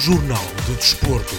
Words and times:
Jornal 0.00 0.44
do 0.64 0.74
Desporto. 0.76 1.34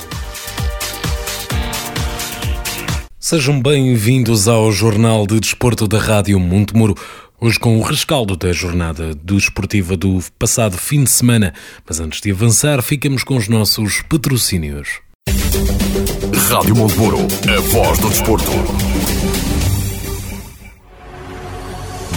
Sejam 3.18 3.62
bem-vindos 3.62 4.50
ao 4.50 4.70
Jornal 4.70 5.26
de 5.26 5.40
Desporto 5.40 5.88
da 5.88 5.98
Rádio 5.98 6.38
Montemuro. 6.42 6.94
Hoje 7.40 7.58
com 7.58 7.80
o 7.80 7.82
rescaldo 7.82 8.36
da 8.36 8.52
jornada 8.52 9.16
desportiva 9.16 9.96
do 9.96 10.20
passado 10.38 10.78
fim 10.78 11.06
de 11.06 11.10
semana. 11.10 11.54
Mas 11.88 12.02
antes 12.02 12.20
de 12.20 12.32
avançar, 12.32 12.82
ficamos 12.82 13.24
com 13.24 13.38
os 13.38 13.48
nossos 13.48 14.02
patrocínios. 14.02 15.00
Rádio 16.50 16.76
Montemuro, 16.76 17.20
a 17.48 17.62
voz 17.62 17.98
do 18.00 18.10
desporto. 18.10 18.52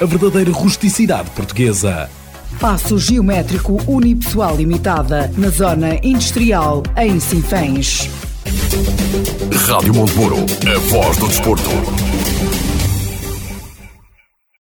a 0.00 0.04
verdadeira 0.04 0.50
rusticidade 0.50 1.30
portuguesa. 1.30 2.10
Passo 2.60 2.98
Geométrico 2.98 3.82
Unipessoal 3.90 4.56
Limitada, 4.56 5.32
na 5.38 5.48
Zona 5.48 5.98
Industrial, 6.02 6.82
em 6.96 7.18
Sinfãs. 7.18 8.10
Rádio 9.66 9.94
Montemuro, 9.94 10.36
a 10.36 10.78
voz 10.80 11.16
do 11.16 11.28
desporto. 11.28 11.70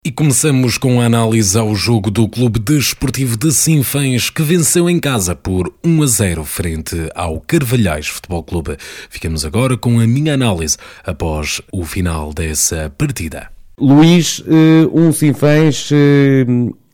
E 0.04 0.10
começamos 0.10 0.76
com 0.76 1.00
a 1.00 1.06
análise 1.06 1.56
ao 1.56 1.74
jogo 1.74 2.10
do 2.10 2.28
Clube 2.28 2.58
Desportivo 2.58 3.36
de 3.36 3.50
Sinfãs, 3.50 4.28
que 4.28 4.42
venceu 4.42 4.90
em 4.90 5.00
casa 5.00 5.34
por 5.34 5.72
1 5.82 6.02
a 6.02 6.06
0 6.06 6.44
frente 6.44 7.08
ao 7.14 7.40
Carvalhais 7.40 8.08
Futebol 8.08 8.42
Clube. 8.42 8.76
Ficamos 9.08 9.44
agora 9.44 9.76
com 9.76 10.00
a 10.00 10.06
minha 10.06 10.34
análise 10.34 10.76
após 11.02 11.62
o 11.72 11.84
final 11.84 12.34
dessa 12.34 12.92
partida. 12.98 13.61
Luís, 13.82 14.42
eh, 14.46 14.88
um 14.92 15.10
Sinfãs 15.10 15.90
eh, 15.92 16.46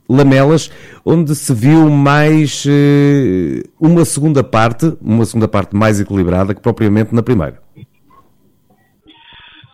Lamelas, 0.09 0.71
onde 1.05 1.35
se 1.35 1.53
viu 1.53 1.91
mais 1.91 2.65
eh, 2.67 3.63
uma 3.79 4.07
segunda 4.07 4.43
parte, 4.43 4.97
uma 5.03 5.27
segunda 5.27 5.47
parte 5.47 5.77
mais 5.77 6.01
equilibrada 6.01 6.55
que 6.55 6.63
propriamente 6.63 7.15
na 7.15 7.23
primeira. 7.23 7.61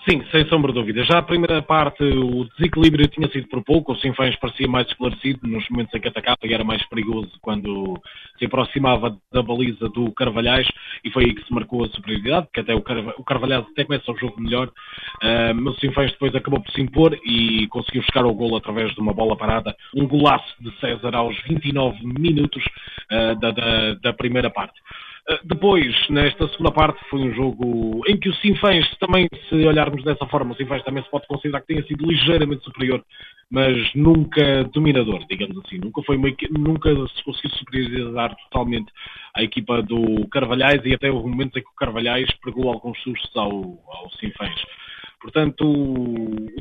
Sim, 0.07 0.23
sem 0.31 0.47
sombra 0.49 0.71
de 0.71 0.79
dúvida. 0.79 1.03
Já 1.05 1.19
a 1.19 1.23
primeira 1.23 1.63
parte, 1.63 2.05
o 2.05 2.45
desequilíbrio 2.57 3.09
tinha 3.09 3.27
sido 3.31 3.49
por 3.49 3.65
pouco, 3.65 3.93
o 3.93 3.97
Sinfãs 3.97 4.37
parecia 4.37 4.69
mais 4.69 4.87
esclarecido 4.87 5.41
nos 5.49 5.67
momentos 5.71 5.95
em 5.95 6.01
que 6.01 6.09
atacava 6.09 6.37
e 6.45 6.53
era 6.53 6.63
mais 6.63 6.87
perigoso 6.91 7.31
quando 7.41 7.99
se 8.39 8.45
aproximava 8.45 9.17
da 9.33 9.43
baliza 9.43 9.89
do 9.89 10.13
Carvalhais 10.13 10.69
e 11.03 11.11
foi 11.11 11.25
aí 11.25 11.35
que 11.35 11.43
se 11.47 11.53
marcou 11.55 11.85
a 11.85 11.89
superioridade, 11.89 12.47
porque 12.47 12.61
até 12.61 12.75
o, 12.75 12.83
Car 12.83 12.99
o 13.17 13.25
Carvalhais 13.25 13.65
até 13.73 13.85
começa 13.85 14.13
o 14.13 14.19
jogo 14.19 14.43
melhor, 14.43 14.67
uh, 14.69 15.55
mas 15.55 15.75
o 15.75 15.81
Sinfãs 15.81 16.13
depois 16.13 16.35
acabou 16.35 16.61
por 16.61 16.71
se 16.73 16.83
impor 16.83 17.19
e 17.25 17.67
conseguiu 17.69 18.03
buscar 18.03 18.27
o 18.27 18.35
gol 18.35 18.59
através 18.59 18.95
de 18.95 19.01
uma 19.01 19.15
bola 19.15 19.39
parada, 19.39 19.75
um 19.97 20.07
golaço 20.07 20.55
de 20.61 20.71
César 20.81 21.17
aos 21.17 21.35
29 21.45 21.99
minutos 22.05 22.63
uh, 23.11 23.41
da, 23.41 23.51
da, 23.53 23.95
da 23.95 24.13
primeira 24.13 24.51
parte. 24.51 24.79
Eh, 25.27 25.41
depois, 25.45 25.95
nesta 26.11 26.47
segunda 26.49 26.71
parte, 26.71 27.03
foi 27.09 27.21
um 27.21 27.35
jogo 27.35 28.03
em 28.07 28.19
que 28.19 28.29
o 28.29 28.35
Sinfãs 28.37 28.87
também, 28.99 29.27
se 29.49 29.55
olharmos 29.55 30.05
dessa 30.05 30.27
forma, 30.27 30.53
o 30.53 30.57
Sinfãs 30.57 30.83
também 30.85 31.03
se 31.03 31.11
pode 31.11 31.27
considerar 31.27 31.61
que 31.63 31.69
tenha 31.69 31.87
sido 31.87 32.07
ligeiramente 32.07 32.63
superior, 32.63 33.03
mas 33.51 33.75
nunca 33.95 34.65
dominador, 34.65 35.25
digamos 35.29 35.57
assim. 35.65 35.79
Nunca 35.79 36.03
foi 36.03 36.17
uma, 36.17 36.29
nunca 36.51 36.91
se 36.91 37.25
conseguiu 37.25 37.51
superiorizar 37.53 38.37
totalmente 38.45 38.93
a 39.35 39.43
equipa 39.43 39.83
do 39.83 40.29
Carvalhais 40.29 40.83
e 40.85 40.95
até 40.95 41.11
houve 41.11 41.29
momentos 41.29 41.57
em 41.57 41.63
que 41.63 41.71
o 41.71 41.77
Carvalhais 41.77 42.29
pregou 42.43 42.71
alguns 42.71 43.01
sustos 43.03 43.35
ao, 43.35 43.51
ao 43.89 44.11
Sinfãs. 44.21 44.63
Portanto, 45.21 45.65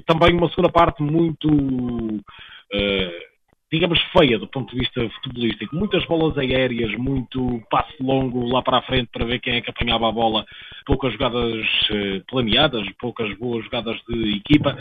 também 0.06 0.34
uma 0.34 0.50
segunda 0.50 0.70
parte 0.70 1.04
muito. 1.04 1.50
Uh, 1.50 3.33
digamos, 3.74 4.00
feia 4.16 4.38
do 4.38 4.48
ponto 4.48 4.72
de 4.72 4.82
vista 4.82 5.10
futebolístico. 5.10 5.76
Muitas 5.76 6.06
bolas 6.06 6.38
aéreas, 6.38 6.96
muito 6.96 7.60
passe 7.72 7.96
longo 8.00 8.46
lá 8.46 8.62
para 8.62 8.78
a 8.78 8.82
frente 8.84 9.10
para 9.12 9.26
ver 9.26 9.40
quem 9.40 9.56
é 9.56 9.62
que 9.62 9.72
apanhava 9.72 10.08
a 10.08 10.12
bola, 10.12 10.46
poucas 10.86 11.12
jogadas 11.14 11.66
eh, 11.90 12.22
planeadas, 12.28 12.88
poucas 13.00 13.36
boas 13.40 13.66
jogadas 13.66 14.00
de 14.08 14.36
equipa. 14.36 14.78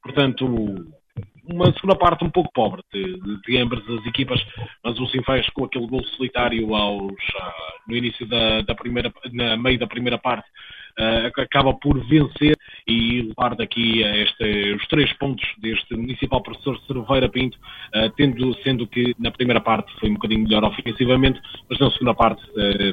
Portanto, 0.00 0.46
uma 1.44 1.72
segunda 1.72 1.96
parte 1.96 2.24
um 2.24 2.30
pouco 2.30 2.52
pobre 2.52 2.82
de, 2.92 3.18
de, 3.18 3.42
de 3.42 3.58
ambas 3.58 3.80
as 3.88 4.06
equipas, 4.06 4.40
mas 4.84 4.96
o 5.00 5.08
Sinfãs 5.08 5.48
com 5.50 5.64
aquele 5.64 5.88
gol 5.88 6.04
solitário 6.04 6.72
aos, 6.72 7.02
uh, 7.02 7.88
no 7.88 7.96
início 7.96 8.28
da, 8.28 8.60
da, 8.60 8.76
primeira, 8.76 9.12
na 9.32 9.56
meio 9.56 9.76
da 9.76 9.88
primeira 9.88 10.18
parte, 10.18 10.48
uh, 11.00 11.40
acaba 11.40 11.74
por 11.74 11.98
vencer 12.06 12.56
e 12.86 13.22
levar 13.22 13.56
daqui 13.56 14.02
este, 14.02 14.74
os 14.74 14.86
três 14.86 15.12
pontos 15.14 15.44
deste 15.58 15.96
municipal 15.96 16.42
professor 16.42 16.78
Cerveira 16.86 17.28
Pinto, 17.28 17.56
uh, 17.56 18.10
tendo, 18.16 18.54
sendo 18.62 18.86
que 18.86 19.14
na 19.18 19.30
primeira 19.30 19.60
parte 19.60 19.92
foi 19.98 20.10
um 20.10 20.14
bocadinho 20.14 20.44
melhor 20.44 20.64
ofensivamente, 20.64 21.40
mas 21.68 21.78
na 21.78 21.90
segunda 21.90 22.14
parte 22.14 22.42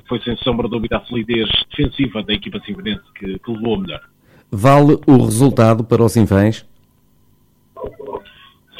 foi 0.08 0.20
sem 0.22 0.36
sombra 0.38 0.68
de 0.68 0.72
dúvida 0.72 0.98
a 0.98 1.06
solidez 1.06 1.50
defensiva 1.70 2.24
da 2.24 2.34
equipa 2.34 2.60
sinfonense 2.66 3.04
que, 3.16 3.40
que 3.40 3.52
levou 3.52 3.76
a 3.76 3.80
melhor. 3.80 4.02
Vale 4.52 5.00
o 5.08 5.26
resultado 5.26 5.84
para 5.84 6.04
o 6.04 6.10
Sinfãs? 6.10 6.66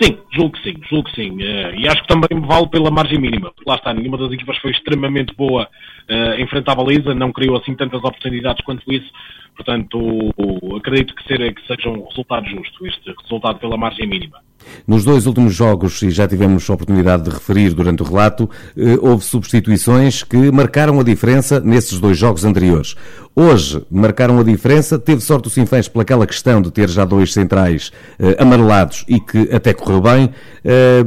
Sim, 0.04 0.18
julgo 0.34 0.52
que 0.58 0.64
sim, 0.64 0.82
julgo 0.90 1.10
que 1.10 1.16
sim. 1.16 1.32
Uh, 1.32 1.80
e 1.80 1.88
acho 1.88 2.02
que 2.02 2.08
também 2.10 2.42
vale 2.42 2.68
pela 2.68 2.92
margem 2.92 3.18
mínima. 3.18 3.52
Porque 3.54 3.70
lá 3.70 3.78
está, 3.78 3.94
nenhuma 3.94 4.18
das 4.18 4.32
equipas 4.34 4.58
foi 4.58 4.72
extremamente 4.72 5.34
boa 5.34 5.64
uh, 5.64 6.42
em 6.42 6.46
frente 6.48 6.70
à 6.70 6.76
baliza, 6.76 7.16
não 7.16 7.32
criou 7.32 7.56
assim 7.56 7.74
tantas 7.74 8.04
oportunidades 8.04 8.64
quanto 8.66 8.92
isso. 8.92 9.10
Portanto, 9.56 10.34
acredito 10.76 11.16
que, 11.16 11.24
ser, 11.24 11.54
que 11.54 11.66
seja 11.68 11.88
um 11.88 12.06
resultado 12.06 12.46
justo, 12.48 12.86
este 12.86 13.14
resultado 13.22 13.60
pela 13.60 13.78
margem 13.78 14.06
mínima. 14.06 14.40
Nos 14.88 15.04
dois 15.04 15.26
últimos 15.26 15.54
jogos, 15.54 16.02
e 16.02 16.10
já 16.10 16.28
tivemos 16.28 16.70
a 16.70 16.74
oportunidade 16.74 17.24
de 17.24 17.30
referir 17.30 17.74
durante 17.74 18.04
o 18.04 18.06
relato, 18.06 18.50
eh, 18.78 18.98
houve 19.02 19.24
substituições 19.24 20.24
que 20.24 20.52
marcaram 20.52 21.00
a 21.00 21.04
diferença 21.04 21.60
nesses 21.60 22.00
dois 22.00 22.18
jogos 22.18 22.44
anteriores. 22.44 22.96
Hoje 23.36 23.84
marcaram 23.90 24.40
a 24.40 24.44
diferença, 24.44 25.00
teve 25.00 25.22
sorte 25.22 25.48
o 25.48 25.52
Sinfãs 25.52 25.88
pelaquela 25.88 26.28
questão 26.28 26.62
de 26.62 26.70
ter 26.70 26.88
já 26.90 27.04
dois 27.04 27.34
centrais 27.34 27.92
eh, 28.20 28.36
amarelados 28.40 29.04
e 29.08 29.20
que 29.20 29.50
até 29.52 29.74
correu 29.74 30.02
bem. 30.02 30.30
Eh, 30.64 31.04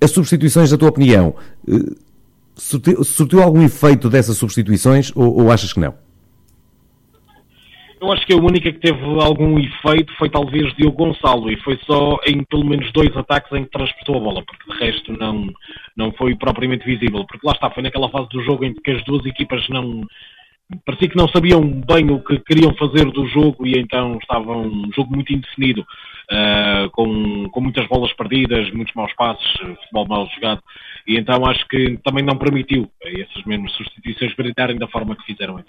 as 0.00 0.10
substituições, 0.10 0.70
da 0.70 0.76
tua 0.76 0.88
opinião, 0.88 1.34
eh, 1.68 1.94
surtiu, 2.56 3.04
surtiu 3.04 3.42
algum 3.42 3.62
efeito 3.62 4.08
dessas 4.10 4.36
substituições 4.36 5.12
ou, 5.14 5.42
ou 5.42 5.52
achas 5.52 5.72
que 5.72 5.80
não? 5.80 5.94
Eu 8.00 8.10
acho 8.12 8.26
que 8.26 8.32
a 8.32 8.36
única 8.36 8.72
que 8.72 8.78
teve 8.78 9.04
algum 9.20 9.58
efeito 9.58 10.12
foi 10.16 10.30
talvez 10.30 10.72
Diogo 10.74 10.96
Gonçalo 10.96 11.50
e 11.50 11.60
foi 11.60 11.78
só 11.84 12.18
em 12.26 12.42
pelo 12.44 12.64
menos 12.64 12.90
dois 12.92 13.14
ataques 13.14 13.52
em 13.52 13.64
que 13.64 13.70
transportou 13.70 14.16
a 14.16 14.20
bola, 14.20 14.42
porque 14.42 14.72
de 14.72 14.78
resto 14.78 15.12
não, 15.18 15.46
não 15.94 16.10
foi 16.12 16.34
propriamente 16.34 16.84
visível. 16.86 17.26
Porque 17.26 17.46
lá 17.46 17.52
está, 17.52 17.70
foi 17.70 17.82
naquela 17.82 18.08
fase 18.08 18.28
do 18.30 18.42
jogo 18.42 18.64
em 18.64 18.72
que 18.72 18.90
as 18.90 19.04
duas 19.04 19.26
equipas 19.26 19.68
não. 19.68 20.06
parecia 20.86 21.10
que 21.10 21.16
não 21.16 21.28
sabiam 21.28 21.60
bem 21.60 22.10
o 22.10 22.24
que 22.24 22.38
queriam 22.40 22.74
fazer 22.76 23.04
do 23.10 23.26
jogo 23.26 23.66
e 23.66 23.78
então 23.78 24.16
estava 24.16 24.56
um 24.56 24.90
jogo 24.94 25.14
muito 25.14 25.32
indefinido. 25.34 25.84
uh, 26.30 26.90
com, 26.90 27.48
com 27.50 27.60
muitas 27.60 27.86
bolas 27.88 28.12
perdidas, 28.14 28.70
muitos 28.72 28.94
maus 28.94 29.12
passos, 29.14 29.52
futebol 29.58 30.06
mal 30.08 30.28
jogado, 30.34 30.62
e 31.06 31.18
então 31.18 31.44
acho 31.44 31.66
que 31.68 31.98
também 32.04 32.24
não 32.24 32.38
permitiu 32.38 32.90
essas 33.02 33.44
mesmas 33.44 33.72
substituições 33.72 34.34
brilharem 34.34 34.78
da 34.78 34.88
forma 34.88 35.16
que 35.16 35.24
fizeram 35.24 35.58
em. 35.58 35.64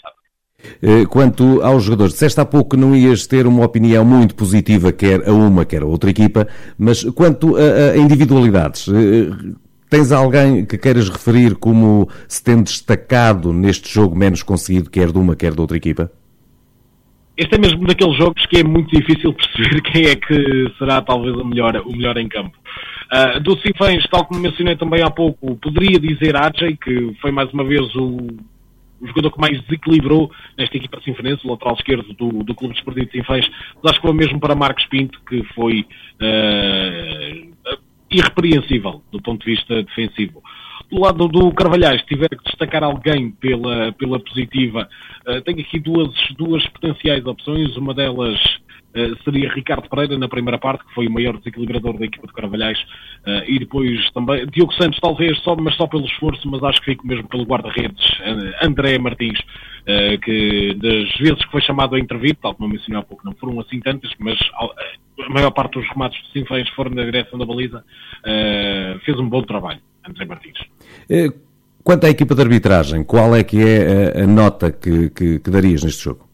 Eh, 0.81 1.05
quanto 1.05 1.61
aos 1.61 1.83
jogadores, 1.83 2.13
disseste 2.13 2.39
há 2.39 2.45
pouco 2.45 2.71
que 2.71 2.77
não 2.77 2.95
ias 2.95 3.27
ter 3.27 3.45
uma 3.45 3.65
opinião 3.65 4.03
muito 4.03 4.35
positiva, 4.35 4.91
quer 4.91 5.27
a 5.27 5.33
uma, 5.33 5.65
quer 5.65 5.83
a 5.83 5.85
outra 5.85 6.09
equipa, 6.09 6.47
mas 6.77 7.03
quanto 7.03 7.55
a, 7.55 7.93
a 7.93 7.97
individualidades, 7.97 8.87
eh, 8.87 9.53
tens 9.89 10.11
alguém 10.11 10.65
que 10.65 10.77
queiras 10.77 11.09
referir 11.09 11.55
como 11.55 12.09
se 12.27 12.43
tem 12.43 12.63
destacado 12.63 13.53
neste 13.53 13.93
jogo 13.93 14.15
menos 14.15 14.41
conseguido, 14.41 14.89
quer 14.89 15.11
de 15.11 15.17
uma, 15.17 15.35
quer 15.35 15.53
da 15.53 15.61
outra 15.61 15.77
equipa? 15.77 16.11
Este 17.37 17.55
é 17.55 17.57
mesmo 17.57 17.85
daqueles 17.87 18.17
jogos 18.17 18.45
que 18.45 18.57
é 18.57 18.63
muito 18.63 18.89
difícil 18.89 19.33
perceber 19.35 19.81
quem 19.81 20.05
é 20.05 20.15
que 20.15 20.71
será 20.77 21.01
talvez 21.01 21.35
o 21.35 21.45
melhor, 21.45 21.75
o 21.85 21.91
melhor 21.91 22.17
em 22.17 22.27
campo. 22.27 22.57
Uh, 23.11 23.39
do 23.41 23.57
Sinfãs, 23.59 24.05
tal 24.09 24.25
como 24.25 24.39
mencionei 24.39 24.77
também 24.77 25.01
há 25.01 25.09
pouco, 25.09 25.57
poderia 25.57 25.99
dizer 25.99 26.35
Ajay, 26.35 26.77
que 26.77 27.13
foi 27.21 27.31
mais 27.31 27.51
uma 27.51 27.65
vez 27.65 27.93
o 27.95 28.27
o 29.01 29.07
jogador 29.07 29.31
que 29.31 29.39
mais 29.41 29.59
desequilibrou 29.61 30.31
nesta 30.57 30.77
equipa 30.77 31.01
sinfonense, 31.01 31.45
o 31.45 31.51
lateral 31.51 31.75
esquerdo 31.75 32.13
do, 32.13 32.43
do 32.43 32.55
Clube 32.55 32.73
Desportivo 32.75 33.07
de 33.07 33.11
Sinfãs, 33.11 33.49
mas 33.81 33.91
acho 33.91 34.01
que 34.01 34.07
foi 34.07 34.15
mesmo 34.15 34.39
para 34.39 34.55
Marcos 34.55 34.85
Pinto, 34.85 35.19
que 35.27 35.43
foi 35.55 35.85
uh, 36.21 37.75
irrepreensível 38.11 39.01
do 39.11 39.21
ponto 39.21 39.43
de 39.45 39.55
vista 39.55 39.83
defensivo. 39.83 40.41
Do 40.89 40.99
lado 40.99 41.27
do 41.27 41.51
Carvalhais, 41.53 42.03
tiver 42.03 42.29
que 42.29 42.43
destacar 42.43 42.83
alguém 42.83 43.31
pela, 43.31 43.91
pela 43.93 44.19
positiva, 44.19 44.87
uh, 45.27 45.41
tenho 45.41 45.61
aqui 45.61 45.79
duas, 45.79 46.09
duas 46.37 46.65
potenciais 46.67 47.25
opções, 47.25 47.75
uma 47.77 47.93
delas 47.93 48.39
seria 49.23 49.53
Ricardo 49.53 49.89
Pereira 49.89 50.17
na 50.17 50.27
primeira 50.27 50.57
parte, 50.57 50.85
que 50.85 50.93
foi 50.93 51.07
o 51.07 51.11
maior 51.11 51.37
desequilibrador 51.37 51.97
da 51.97 52.05
equipa 52.05 52.27
de 52.27 52.33
Carvalhais, 52.33 52.77
uh, 53.25 53.43
e 53.47 53.59
depois 53.59 54.09
também 54.11 54.45
Diogo 54.47 54.73
Santos, 54.73 54.99
talvez, 54.99 55.37
só, 55.39 55.55
mas 55.55 55.75
só 55.75 55.87
pelo 55.87 56.05
esforço, 56.05 56.49
mas 56.49 56.63
acho 56.63 56.79
que 56.81 56.91
fico 56.91 57.07
mesmo 57.07 57.27
pelo 57.27 57.43
guarda-redes, 57.43 58.03
uh, 58.19 58.65
André 58.65 58.97
Martins, 58.97 59.39
que 60.23 60.75
das 60.75 61.17
vezes 61.17 61.43
que 61.43 61.51
foi 61.51 61.61
chamado 61.61 61.95
a 61.95 61.99
intervir, 61.99 62.35
tal 62.35 62.53
como 62.53 62.69
eu 62.69 62.73
mencionei 62.73 63.01
há 63.01 63.03
pouco, 63.03 63.25
não 63.25 63.33
foram 63.33 63.59
assim 63.59 63.79
tantas, 63.79 64.11
mas 64.19 64.37
a 65.25 65.29
maior 65.29 65.49
parte 65.49 65.79
dos 65.79 65.89
remates 65.89 66.21
de 66.23 66.33
Sinfãs 66.33 66.69
foram 66.69 66.91
na 66.91 67.03
direção 67.03 67.39
da 67.39 67.45
baliza, 67.45 67.83
fez 69.03 69.17
um 69.17 69.27
bom 69.27 69.41
trabalho, 69.41 69.79
André 70.07 70.25
Martins. 70.25 70.59
Quanto 71.83 72.05
à 72.05 72.09
equipa 72.11 72.35
de 72.35 72.41
arbitragem, 72.41 73.03
qual 73.03 73.35
é 73.35 73.43
que 73.43 73.57
é 73.57 74.19
a, 74.19 74.23
a 74.23 74.27
nota 74.27 74.71
que, 74.71 75.09
que, 75.09 75.39
que 75.39 75.49
darias 75.49 75.83
neste 75.83 76.03
jogo? 76.03 76.30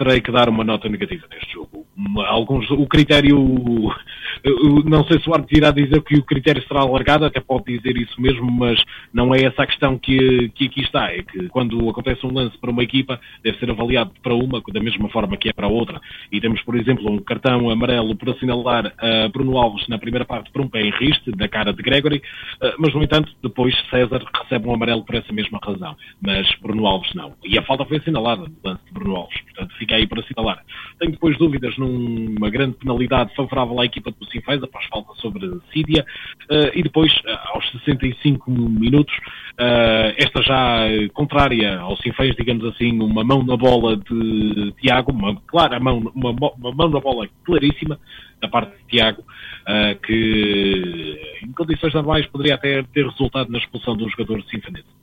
Terei 0.00 0.22
que 0.22 0.32
dar 0.32 0.48
uma 0.48 0.64
nota 0.64 0.88
negativa 0.88 1.26
neste 1.30 1.52
jogo. 1.52 1.84
Alguns, 2.26 2.70
o 2.70 2.86
critério, 2.86 3.36
não 4.86 5.04
sei 5.04 5.20
se 5.20 5.28
o 5.28 5.34
árbitro 5.34 5.58
irá 5.58 5.70
dizer 5.70 6.02
que 6.02 6.16
o 6.16 6.24
critério 6.24 6.66
será 6.66 6.80
alargado, 6.80 7.26
até 7.26 7.38
pode 7.38 7.76
dizer 7.76 7.98
isso 7.98 8.18
mesmo, 8.18 8.50
mas 8.50 8.82
não 9.12 9.34
é 9.34 9.42
essa 9.44 9.62
a 9.62 9.66
questão 9.66 9.98
que, 9.98 10.48
que 10.54 10.66
aqui 10.66 10.80
está. 10.80 11.12
É 11.12 11.22
que 11.22 11.48
quando 11.48 11.86
acontece 11.90 12.24
um 12.24 12.32
lance 12.32 12.56
para 12.56 12.70
uma 12.70 12.82
equipa, 12.82 13.20
deve 13.44 13.58
ser 13.58 13.70
avaliado 13.70 14.12
para 14.22 14.34
uma 14.34 14.62
da 14.72 14.80
mesma 14.80 15.10
forma 15.10 15.36
que 15.36 15.50
é 15.50 15.52
para 15.52 15.66
a 15.66 15.70
outra. 15.70 16.00
E 16.32 16.40
temos, 16.40 16.62
por 16.62 16.76
exemplo, 16.76 17.10
um 17.10 17.18
cartão 17.18 17.68
amarelo 17.68 18.16
por 18.16 18.30
assinalar 18.30 18.94
a 18.96 19.28
Bruno 19.28 19.58
Alves 19.58 19.86
na 19.88 19.98
primeira 19.98 20.24
parte 20.24 20.50
por 20.50 20.62
um 20.62 20.68
pé 20.68 20.80
em 20.80 20.90
riste, 20.92 21.30
da 21.32 21.46
cara 21.46 21.74
de 21.74 21.82
Gregory, 21.82 22.22
eh, 22.62 22.74
mas 22.78 22.94
no 22.94 23.02
entanto, 23.02 23.30
depois 23.42 23.74
César 23.90 24.24
recebe 24.42 24.66
um 24.66 24.74
amarelo 24.74 25.04
por 25.04 25.16
essa 25.16 25.32
mesma 25.32 25.58
razão, 25.62 25.94
mas 26.22 26.48
Bruno 26.62 26.86
Alves 26.86 27.12
não. 27.14 27.34
E 27.44 27.58
a 27.58 27.62
falta 27.62 27.84
foi 27.84 27.98
assinalada 27.98 28.42
no 28.42 28.56
lance 28.64 28.84
de 28.86 28.92
Bruno 28.92 29.16
Alves, 29.16 29.40
portanto 29.42 29.74
fica 29.76 29.89
aí 29.96 30.06
para 30.06 30.20
assinalar. 30.20 30.62
Tenho 30.98 31.12
depois 31.12 31.36
dúvidas 31.38 31.76
numa 31.76 32.50
grande 32.50 32.76
penalidade 32.76 33.34
favorável 33.34 33.80
à 33.80 33.84
equipa 33.84 34.10
do 34.10 34.26
Sinfãs, 34.26 34.62
após 34.62 34.84
falta 34.86 35.12
sobre 35.14 35.48
Sídia, 35.72 36.04
uh, 36.50 36.70
e 36.74 36.82
depois, 36.82 37.12
uh, 37.18 37.54
aos 37.54 37.70
65 37.72 38.50
minutos, 38.50 39.14
uh, 39.16 40.14
esta 40.16 40.42
já 40.42 40.80
contrária 41.12 41.78
ao 41.78 41.96
Sinfãs, 41.96 42.34
digamos 42.36 42.64
assim, 42.66 42.98
uma 43.00 43.24
mão 43.24 43.42
na 43.42 43.56
bola 43.56 43.96
de 43.96 44.72
Tiago, 44.80 45.12
uma 45.12 45.36
clara 45.46 45.80
mão, 45.80 45.98
uma, 46.14 46.30
uma 46.30 46.72
mão 46.72 46.88
na 46.88 47.00
bola 47.00 47.28
claríssima, 47.44 47.98
da 48.40 48.48
parte 48.48 48.70
de 48.70 48.96
Tiago, 48.96 49.22
que 50.06 51.20
em 51.44 51.52
condições 51.52 51.92
normais 51.92 52.24
poderia 52.26 52.54
até 52.54 52.82
ter 52.84 53.04
resultado 53.04 53.52
na 53.52 53.58
expulsão 53.58 53.94
do 53.94 54.08
jogador 54.08 54.42
sinfanense. 54.44 54.99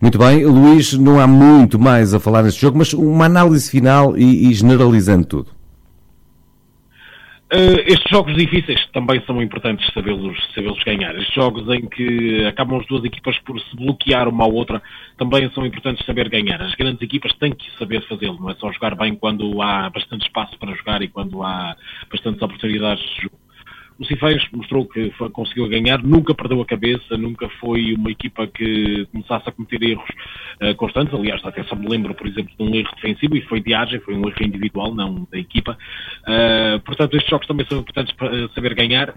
Muito 0.00 0.18
bem, 0.18 0.46
Luís, 0.46 0.94
não 0.94 1.20
há 1.20 1.26
muito 1.26 1.78
mais 1.78 2.14
a 2.14 2.20
falar 2.20 2.42
neste 2.42 2.60
jogo, 2.62 2.78
mas 2.78 2.94
uma 2.94 3.26
análise 3.26 3.70
final 3.70 4.16
e, 4.16 4.48
e 4.48 4.54
generalizando 4.54 5.26
tudo. 5.26 5.60
Uh, 7.52 7.82
estes 7.84 8.08
jogos 8.08 8.34
difíceis 8.36 8.86
também 8.92 9.20
são 9.26 9.42
importantes 9.42 9.92
sabê-los 9.92 10.38
sabê 10.54 10.72
ganhar. 10.86 11.14
Estes 11.16 11.34
jogos 11.34 11.68
em 11.68 11.86
que 11.86 12.46
acabam 12.46 12.78
as 12.78 12.86
duas 12.86 13.04
equipas 13.04 13.36
por 13.40 13.60
se 13.60 13.76
bloquear 13.76 14.28
uma 14.28 14.44
à 14.44 14.46
outra 14.46 14.80
também 15.18 15.50
são 15.50 15.66
importantes 15.66 16.06
saber 16.06 16.28
ganhar. 16.30 16.62
As 16.62 16.74
grandes 16.76 17.02
equipas 17.02 17.34
têm 17.34 17.52
que 17.52 17.66
saber 17.76 18.06
fazê-lo, 18.08 18.38
não 18.40 18.50
é 18.50 18.54
só 18.54 18.72
jogar 18.72 18.94
bem 18.94 19.16
quando 19.16 19.60
há 19.60 19.90
bastante 19.90 20.22
espaço 20.22 20.56
para 20.58 20.74
jogar 20.76 21.02
e 21.02 21.08
quando 21.08 21.42
há 21.42 21.76
bastantes 22.08 22.40
oportunidades 22.40 23.04
de 23.16 23.22
jogo 23.22 23.36
o 24.00 24.04
Cifeiros 24.06 24.48
mostrou 24.52 24.86
que 24.86 25.10
foi, 25.10 25.28
conseguiu 25.28 25.68
ganhar, 25.68 26.02
nunca 26.02 26.34
perdeu 26.34 26.58
a 26.62 26.64
cabeça, 26.64 27.18
nunca 27.18 27.50
foi 27.60 27.92
uma 27.92 28.10
equipa 28.10 28.46
que 28.46 29.06
começasse 29.12 29.46
a 29.46 29.52
cometer 29.52 29.82
erros 29.82 30.08
uh, 30.62 30.74
constantes. 30.76 31.12
Aliás, 31.12 31.44
até 31.44 31.62
só 31.64 31.76
me 31.76 31.86
lembro, 31.86 32.14
por 32.14 32.26
exemplo, 32.26 32.50
de 32.58 32.64
um 32.64 32.74
erro 32.74 32.90
defensivo 32.94 33.36
e 33.36 33.42
foi 33.42 33.60
de 33.60 33.74
Arge, 33.74 34.00
foi 34.00 34.14
um 34.14 34.26
erro 34.26 34.42
individual, 34.42 34.94
não 34.94 35.28
da 35.30 35.38
equipa. 35.38 35.76
Uh, 36.22 36.80
portanto, 36.80 37.14
estes 37.14 37.28
jogos 37.28 37.46
também 37.46 37.66
são 37.68 37.80
importantes 37.80 38.14
para 38.16 38.48
saber 38.48 38.74
ganhar. 38.74 39.14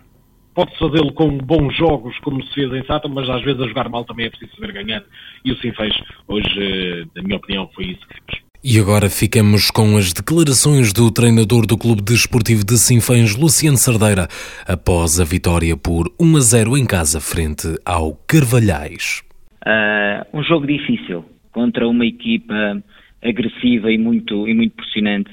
Pode-se 0.53 0.77
fazê-lo 0.77 1.13
com 1.13 1.29
bons 1.37 1.73
jogos, 1.77 2.19
como 2.19 2.43
se 2.43 2.53
fez 2.53 2.71
em 2.73 2.85
Sata, 2.85 3.07
mas 3.07 3.27
às 3.29 3.41
vezes 3.41 3.61
a 3.61 3.67
jogar 3.67 3.87
mal 3.87 4.03
também 4.03 4.25
é 4.25 4.29
preciso 4.29 4.53
saber 4.53 4.73
ganhar. 4.73 5.01
E 5.45 5.51
o 5.53 5.57
Sinfãs, 5.59 5.95
hoje, 6.27 6.59
uh, 6.59 7.09
na 7.15 7.23
minha 7.23 7.37
opinião, 7.37 7.69
foi 7.73 7.85
isso 7.85 8.05
que 8.05 8.15
fez. 8.15 8.42
E 8.65 8.79
agora 8.79 9.09
ficamos 9.09 9.69
com 9.69 9.97
as 9.97 10.13
declarações 10.13 10.93
do 10.93 11.11
treinador 11.11 11.67
do 11.67 11.77
Clube 11.77 12.01
Desportivo 12.01 12.63
de 12.63 12.77
Sinfãs, 12.77 13.35
Luciano 13.35 13.75
Sardeira, 13.75 14.29
após 14.65 15.19
a 15.19 15.25
vitória 15.25 15.75
por 15.75 16.07
1 16.17 16.37
a 16.37 16.39
0 16.39 16.77
em 16.77 16.85
casa 16.85 17.19
frente 17.19 17.67
ao 17.85 18.15
Carvalhais. 18.25 19.21
Uh, 19.67 20.39
um 20.39 20.41
jogo 20.41 20.65
difícil 20.65 21.25
contra 21.51 21.85
uma 21.85 22.05
equipa 22.05 22.81
agressiva 23.21 23.91
e 23.91 23.97
muito, 23.97 24.47
e 24.47 24.53
muito 24.53 24.77
pressionante, 24.77 25.31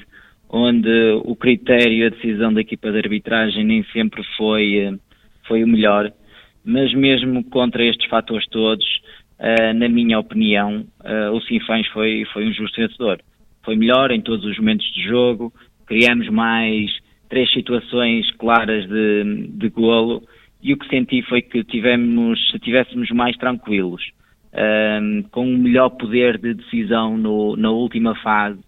onde 0.49 0.91
o 1.23 1.33
critério 1.33 1.93
e 1.93 2.05
a 2.07 2.09
decisão 2.09 2.53
da 2.53 2.59
equipa 2.59 2.91
de 2.91 2.97
arbitragem 2.97 3.63
nem 3.63 3.85
sempre 3.93 4.21
foi, 4.35 4.99
foi 5.47 5.63
o 5.63 5.67
melhor, 5.69 6.11
mas 6.65 6.93
mesmo 6.93 7.45
contra 7.45 7.81
estes 7.81 8.09
fatores 8.09 8.45
todos, 8.49 8.85
Uh, 9.41 9.73
na 9.73 9.89
minha 9.89 10.19
opinião, 10.19 10.85
uh, 11.03 11.35
o 11.35 11.41
Sinfãs 11.41 11.87
foi, 11.87 12.23
foi 12.31 12.45
um 12.47 12.53
justo 12.53 12.79
vencedor. 12.79 13.19
Foi 13.65 13.75
melhor 13.75 14.11
em 14.11 14.21
todos 14.21 14.45
os 14.45 14.55
momentos 14.59 14.85
de 14.93 15.01
jogo, 15.01 15.51
criamos 15.87 16.29
mais 16.29 16.91
três 17.27 17.51
situações 17.51 18.29
claras 18.33 18.87
de, 18.87 19.47
de 19.49 19.69
golo 19.69 20.21
e 20.61 20.73
o 20.73 20.77
que 20.77 20.87
senti 20.89 21.23
foi 21.23 21.41
que 21.41 21.63
tivemos, 21.63 22.39
se 22.51 22.57
estivéssemos 22.57 23.09
mais 23.09 23.35
tranquilos, 23.37 24.03
uh, 24.53 25.27
com 25.31 25.47
um 25.47 25.57
melhor 25.57 25.89
poder 25.89 26.37
de 26.37 26.53
decisão 26.53 27.17
no, 27.17 27.57
na 27.57 27.71
última 27.71 28.13
fase, 28.21 28.59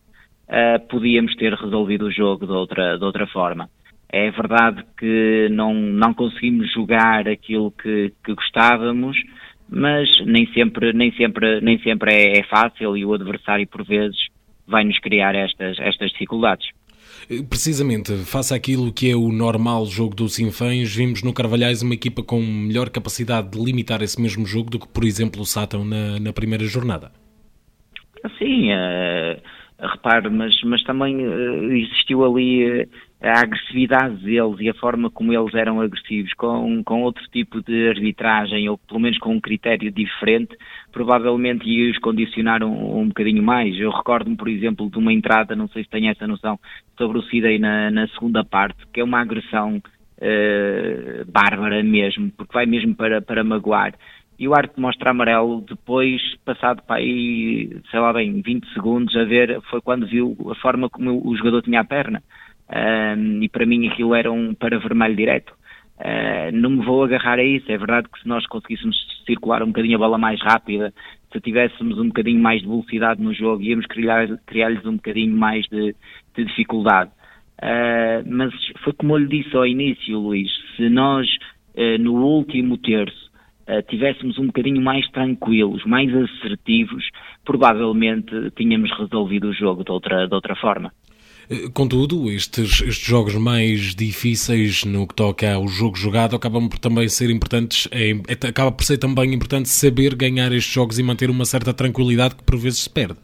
podíamos 0.89 1.35
ter 1.35 1.53
resolvido 1.53 2.05
o 2.05 2.11
jogo 2.11 2.45
de 2.45 2.51
outra, 2.51 2.97
de 2.97 3.03
outra 3.03 3.25
forma. 3.25 3.69
É 4.11 4.29
verdade 4.29 4.83
que 4.99 5.47
não, 5.49 5.73
não 5.73 6.13
conseguimos 6.13 6.71
jogar 6.71 7.27
aquilo 7.27 7.71
que, 7.71 8.13
que 8.23 8.35
gostávamos, 8.35 9.17
mas 9.73 10.07
nem 10.25 10.45
sempre, 10.53 10.93
nem 10.93 11.11
sempre, 11.13 11.59
nem 11.61 11.79
sempre 11.79 12.13
é, 12.13 12.39
é 12.39 12.43
fácil 12.43 12.95
e 12.95 13.03
o 13.03 13.13
adversário, 13.13 13.67
por 13.67 13.83
vezes, 13.83 14.17
vai 14.67 14.83
nos 14.83 14.99
criar 14.99 15.35
estas, 15.35 15.79
estas 15.79 16.11
dificuldades. 16.11 16.67
Precisamente, 17.49 18.13
face 18.25 18.53
àquilo 18.53 18.91
que 18.93 19.09
é 19.09 19.15
o 19.15 19.31
normal 19.31 19.85
jogo 19.85 20.15
do 20.15 20.29
Sinfãs, 20.29 20.93
vimos 20.93 21.23
no 21.23 21.33
Carvalhais 21.33 21.81
uma 21.81 21.93
equipa 21.93 22.21
com 22.21 22.39
melhor 22.41 22.89
capacidade 22.89 23.49
de 23.49 23.63
limitar 23.63 24.01
esse 24.01 24.21
mesmo 24.21 24.45
jogo 24.45 24.69
do 24.69 24.79
que, 24.79 24.87
por 24.87 25.03
exemplo, 25.03 25.41
o 25.41 25.45
Sátão 25.45 25.83
na, 25.83 26.19
na 26.19 26.33
primeira 26.33 26.65
jornada. 26.65 27.11
Sim, 28.37 28.71
uh, 28.71 29.41
repare, 29.79 30.29
mas, 30.29 30.55
mas 30.63 30.83
também 30.83 31.15
uh, 31.25 31.71
existiu 31.71 32.23
ali 32.23 32.83
uh, 32.83 32.89
a 33.23 33.39
agressividade 33.39 34.17
deles 34.17 34.59
e 34.59 34.69
a 34.69 34.73
forma 34.73 35.09
como 35.09 35.31
eles 35.31 35.53
eram 35.55 35.79
agressivos, 35.79 36.33
com, 36.33 36.83
com 36.83 37.03
outro 37.03 37.23
tipo 37.31 37.63
de 37.63 37.87
arbitragem, 37.87 38.67
ou 38.67 38.77
pelo 38.77 38.99
menos 38.99 39.17
com 39.17 39.33
um 39.33 39.39
critério 39.39 39.89
diferente, 39.89 40.57
provavelmente 40.91 41.65
ia-os 41.65 41.97
condicionar 41.99 42.61
um, 42.63 42.99
um 42.99 43.07
bocadinho 43.07 43.41
mais. 43.41 43.79
Eu 43.79 43.91
recordo-me, 43.91 44.35
por 44.35 44.49
exemplo, 44.49 44.89
de 44.89 44.97
uma 44.97 45.13
entrada, 45.13 45.55
não 45.55 45.69
sei 45.69 45.83
se 45.83 45.89
tem 45.89 46.09
essa 46.09 46.27
noção, 46.27 46.59
sobre 46.97 47.17
o 47.17 47.23
Sidney 47.23 47.59
na, 47.59 47.89
na 47.89 48.07
segunda 48.09 48.43
parte, 48.43 48.85
que 48.93 48.99
é 48.99 49.03
uma 49.03 49.21
agressão 49.21 49.77
uh, 49.77 51.31
bárbara 51.31 51.81
mesmo, 51.81 52.29
porque 52.31 52.53
vai 52.53 52.65
mesmo 52.65 52.93
para, 52.93 53.21
para 53.21 53.41
magoar. 53.41 53.93
E 54.37 54.49
o 54.49 54.53
arte 54.53 54.77
mostra 54.77 55.11
amarelo 55.11 55.61
depois, 55.61 56.21
passado 56.43 56.81
para 56.85 56.97
aí, 56.97 57.79
sei 57.89 57.99
lá 58.01 58.11
bem, 58.11 58.41
20 58.41 58.73
segundos, 58.73 59.15
a 59.15 59.23
ver, 59.23 59.61
foi 59.69 59.79
quando 59.79 60.07
viu 60.07 60.35
a 60.51 60.55
forma 60.55 60.89
como 60.89 61.25
o 61.25 61.37
jogador 61.37 61.61
tinha 61.61 61.79
a 61.79 61.85
perna. 61.85 62.21
E 63.41 63.49
para 63.49 63.65
mim 63.65 63.87
aquilo 63.87 64.15
era 64.15 64.31
um 64.31 64.53
para 64.53 64.79
vermelho 64.79 65.15
direto. 65.15 65.53
Uh, 65.97 66.51
não 66.51 66.71
me 66.71 66.85
vou 66.85 67.03
agarrar 67.03 67.39
a 67.39 67.43
isso. 67.43 67.71
É 67.71 67.77
verdade 67.77 68.09
que 68.09 68.19
se 68.19 68.27
nós 68.27 68.45
conseguíssemos 68.47 68.97
circular 69.25 69.63
um 69.63 69.67
bocadinho 69.67 69.95
a 69.95 69.99
bola 69.99 70.17
mais 70.17 70.41
rápida, 70.41 70.93
se 71.31 71.39
tivéssemos 71.39 71.97
um 71.99 72.07
bocadinho 72.07 72.41
mais 72.41 72.61
de 72.61 72.67
velocidade 72.67 73.21
no 73.21 73.33
jogo, 73.33 73.63
íamos 73.63 73.85
criar-lhes 73.85 74.39
criar 74.45 74.71
um 74.85 74.95
bocadinho 74.95 75.35
mais 75.35 75.65
de, 75.67 75.95
de 76.35 76.45
dificuldade. 76.45 77.11
Uh, 77.61 78.27
mas 78.27 78.53
foi 78.83 78.93
como 78.93 79.13
eu 79.13 79.19
lhe 79.19 79.43
disse 79.43 79.55
ao 79.55 79.65
início, 79.65 80.19
Luís, 80.19 80.51
se 80.75 80.89
nós 80.89 81.27
uh, 81.75 82.01
no 82.01 82.15
último 82.15 82.77
terço 82.77 83.23
tivéssemos 83.87 84.37
um 84.37 84.47
bocadinho 84.47 84.81
mais 84.81 85.09
tranquilos, 85.11 85.85
mais 85.85 86.13
assertivos, 86.13 87.09
provavelmente 87.45 88.51
tínhamos 88.57 88.91
resolvido 88.91 89.47
o 89.47 89.53
jogo 89.53 89.85
de 89.85 89.91
outra, 89.91 90.27
de 90.27 90.35
outra 90.35 90.53
forma. 90.57 90.91
Eh, 91.49 91.69
contudo, 91.73 92.29
estes, 92.29 92.81
estes 92.81 93.05
jogos 93.05 93.35
mais 93.35 93.95
difíceis 93.95 94.85
no 94.85 95.07
que 95.07 95.15
toca 95.15 95.53
ao 95.53 95.67
jogo 95.67 95.95
jogado 95.97 96.35
acabam 96.35 96.69
por 96.69 96.79
também 96.79 97.07
ser 97.07 97.29
importantes, 97.29 97.87
é, 97.91 98.11
é, 98.11 98.47
acaba 98.47 98.71
por 98.71 98.83
ser 98.83 98.97
também 98.97 99.33
importante 99.33 99.69
saber 99.69 100.15
ganhar 100.15 100.51
estes 100.51 100.73
jogos 100.73 100.99
e 100.99 101.03
manter 101.03 101.29
uma 101.29 101.45
certa 101.45 101.73
tranquilidade 101.73 102.35
que 102.35 102.43
por 102.43 102.57
vezes 102.57 102.79
se 102.79 102.89
perde. 102.89 103.17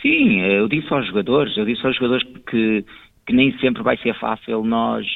Sim, 0.00 0.40
eu 0.40 0.68
disse 0.68 0.92
aos 0.92 1.06
jogadores, 1.06 1.56
eu 1.56 1.64
disse 1.64 1.86
aos 1.86 1.94
jogadores 1.96 2.26
que, 2.50 2.84
que 3.26 3.32
nem 3.32 3.56
sempre 3.58 3.82
vai 3.82 3.96
ser 3.98 4.18
fácil 4.18 4.64
nós, 4.64 5.06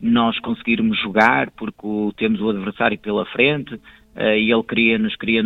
nós 0.00 0.38
conseguirmos 0.40 1.00
jogar 1.00 1.50
porque 1.52 1.86
temos 2.18 2.40
o 2.40 2.50
adversário 2.50 2.98
pela 2.98 3.24
frente, 3.24 3.74
uh, 3.74 4.36
e 4.36 4.52
ele 4.52 4.62
cria-nos 4.62 5.16
cria 5.16 5.42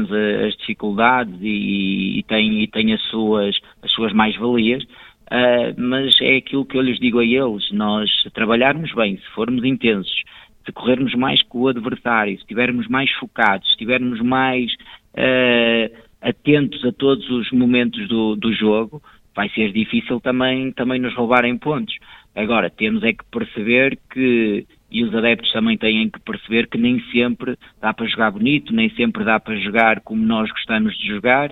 as 0.46 0.56
dificuldades 0.56 1.34
e, 1.40 2.18
e, 2.18 2.22
tem, 2.24 2.62
e 2.62 2.66
tem 2.66 2.92
as 2.92 3.02
suas, 3.02 3.56
as 3.82 3.92
suas 3.92 4.12
mais-valias, 4.12 4.84
Uh, 5.30 5.74
mas 5.76 6.18
é 6.22 6.36
aquilo 6.36 6.64
que 6.64 6.76
eu 6.76 6.82
lhes 6.82 6.98
digo 6.98 7.18
a 7.18 7.24
eles: 7.24 7.70
nós 7.70 8.10
trabalharmos 8.32 8.92
bem, 8.94 9.18
se 9.18 9.28
formos 9.34 9.62
intensos, 9.64 10.22
se 10.64 10.72
corrermos 10.72 11.14
mais 11.14 11.42
com 11.42 11.60
o 11.60 11.68
adversário, 11.68 12.34
se 12.34 12.40
estivermos 12.40 12.88
mais 12.88 13.10
focados, 13.12 13.66
se 13.66 13.72
estivermos 13.72 14.20
mais 14.20 14.72
uh, 15.14 15.96
atentos 16.22 16.84
a 16.84 16.92
todos 16.92 17.28
os 17.30 17.50
momentos 17.52 18.08
do, 18.08 18.36
do 18.36 18.52
jogo, 18.54 19.02
vai 19.34 19.48
ser 19.50 19.72
difícil 19.72 20.18
também, 20.20 20.72
também 20.72 21.00
nos 21.00 21.14
roubarem 21.14 21.56
pontos. 21.56 21.94
Agora, 22.34 22.70
temos 22.70 23.02
é 23.02 23.12
que 23.12 23.24
perceber 23.30 23.98
que, 24.12 24.66
e 24.90 25.04
os 25.04 25.14
adeptos 25.14 25.52
também 25.52 25.76
têm 25.76 26.08
que 26.08 26.20
perceber 26.20 26.68
que 26.68 26.78
nem 26.78 27.00
sempre 27.12 27.56
dá 27.80 27.92
para 27.92 28.06
jogar 28.06 28.30
bonito, 28.30 28.72
nem 28.72 28.90
sempre 28.90 29.24
dá 29.24 29.38
para 29.38 29.56
jogar 29.56 30.00
como 30.00 30.24
nós 30.24 30.50
gostamos 30.50 30.96
de 30.98 31.06
jogar. 31.08 31.50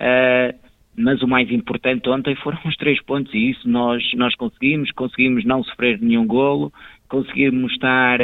Uh, 0.00 0.67
mas 0.98 1.22
o 1.22 1.28
mais 1.28 1.50
importante 1.50 2.08
ontem 2.08 2.34
foram 2.36 2.58
os 2.64 2.76
três 2.76 3.00
pontos 3.02 3.32
e 3.32 3.50
isso 3.50 3.68
nós, 3.68 4.02
nós 4.14 4.34
conseguimos, 4.34 4.90
conseguimos 4.92 5.44
não 5.44 5.62
sofrer 5.62 6.00
nenhum 6.00 6.26
golo, 6.26 6.72
conseguimos 7.08 7.72
estar, 7.72 8.20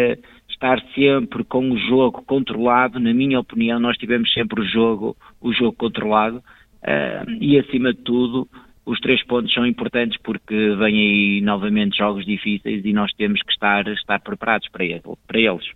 estar 0.49 0.83
sempre 0.95 1.45
com 1.45 1.71
o 1.71 1.79
jogo 1.79 2.23
controlado, 2.23 2.99
na 2.99 3.15
minha 3.15 3.39
opinião 3.39 3.79
nós 3.79 3.97
tivemos 3.97 4.33
sempre 4.33 4.61
o 4.61 4.65
jogo, 4.65 5.17
o 5.41 5.53
jogo 5.53 5.73
controlado. 5.73 6.43
Uh, 6.83 7.39
e 7.41 7.59
acima 7.59 7.95
de 7.95 8.01
tudo 8.03 8.47
os 8.85 9.01
três 9.01 9.25
pontos 9.25 9.53
são 9.55 9.67
importantes 9.67 10.19
porque 10.23 10.55
vêm 10.77 11.01
aí 11.01 11.41
novamente 11.41 11.97
jogos 11.97 12.27
difíceis 12.27 12.85
e 12.85 12.93
nós 12.93 13.13
temos 13.15 13.41
que 13.43 13.53
estar, 13.53 13.87
estar 13.89 14.21
preparados 14.21 14.69
para, 14.69 14.85
ele, 14.85 15.01
para 15.27 15.41
eles. 15.41 15.67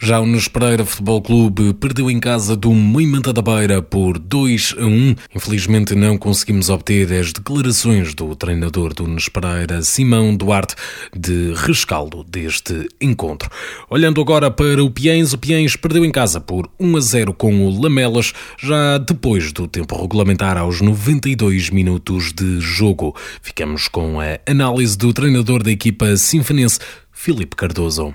Já 0.00 0.20
o 0.20 0.26
Nunes 0.26 0.46
Pereira 0.46 0.84
Futebol 0.84 1.20
Clube 1.20 1.74
perdeu 1.74 2.08
em 2.08 2.20
casa 2.20 2.56
do 2.56 2.70
Moimenta 2.72 3.32
da 3.32 3.42
Beira 3.42 3.82
por 3.82 4.16
2 4.16 4.76
a 4.78 4.84
1. 4.84 5.14
Infelizmente 5.34 5.92
não 5.96 6.16
conseguimos 6.16 6.70
obter 6.70 7.12
as 7.12 7.32
declarações 7.32 8.14
do 8.14 8.36
treinador 8.36 8.94
do 8.94 9.08
Nunes 9.08 9.28
Pereira, 9.28 9.82
Simão 9.82 10.36
Duarte, 10.36 10.76
de 11.12 11.52
rescaldo 11.52 12.22
deste 12.22 12.88
encontro. 13.00 13.50
Olhando 13.90 14.20
agora 14.20 14.52
para 14.52 14.84
o 14.84 14.88
Piens, 14.88 15.32
o 15.32 15.38
Piens 15.38 15.74
perdeu 15.74 16.04
em 16.04 16.12
casa 16.12 16.40
por 16.40 16.70
1 16.78 16.96
a 16.96 17.00
0 17.00 17.34
com 17.34 17.66
o 17.66 17.82
Lamelas, 17.82 18.32
já 18.56 18.98
depois 18.98 19.52
do 19.52 19.66
tempo 19.66 20.00
regulamentar 20.00 20.56
aos 20.56 20.80
92 20.80 21.70
minutos 21.70 22.32
de 22.32 22.60
jogo. 22.60 23.16
Ficamos 23.42 23.88
com 23.88 24.20
a 24.20 24.38
análise 24.48 24.96
do 24.96 25.12
treinador 25.12 25.60
da 25.60 25.72
equipa 25.72 26.16
sinfonense, 26.16 26.78
Filipe 27.10 27.56
Cardoso. 27.56 28.14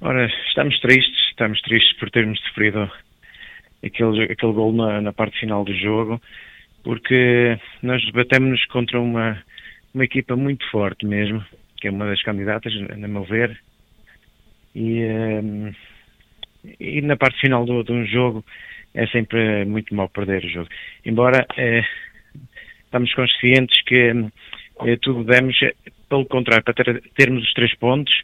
Ora, 0.00 0.28
estamos 0.48 0.78
tristes, 0.80 1.23
estamos 1.34 1.60
tristes 1.62 1.98
por 1.98 2.10
termos 2.10 2.40
sofrido 2.40 2.90
aquele, 3.84 4.24
aquele 4.24 4.52
gol 4.52 4.72
na, 4.72 5.00
na 5.00 5.12
parte 5.12 5.38
final 5.40 5.64
do 5.64 5.74
jogo, 5.74 6.20
porque 6.84 7.58
nós 7.82 8.04
debatemos-nos 8.06 8.64
contra 8.66 9.00
uma, 9.00 9.42
uma 9.92 10.04
equipa 10.04 10.36
muito 10.36 10.64
forte 10.70 11.04
mesmo, 11.04 11.44
que 11.80 11.88
é 11.88 11.90
uma 11.90 12.06
das 12.06 12.22
candidatas, 12.22 12.72
a 12.72 13.08
meu 13.08 13.24
ver, 13.24 13.58
e, 14.74 15.04
um, 15.04 15.72
e 16.78 17.00
na 17.02 17.16
parte 17.16 17.40
final 17.40 17.66
do, 17.66 17.82
de 17.82 17.92
um 17.92 18.06
jogo 18.06 18.44
é 18.94 19.06
sempre 19.08 19.64
muito 19.64 19.92
mal 19.94 20.08
perder 20.08 20.44
o 20.44 20.48
jogo. 20.48 20.68
Embora 21.04 21.44
eh, 21.56 21.84
estamos 22.84 23.12
conscientes 23.12 23.82
que 23.82 24.12
eh, 24.86 24.96
tudo 25.02 25.24
demos, 25.24 25.58
pelo 26.08 26.26
contrário, 26.26 26.64
para 26.64 26.74
ter, 26.74 27.02
termos 27.16 27.42
os 27.42 27.52
três 27.54 27.74
pontos, 27.76 28.14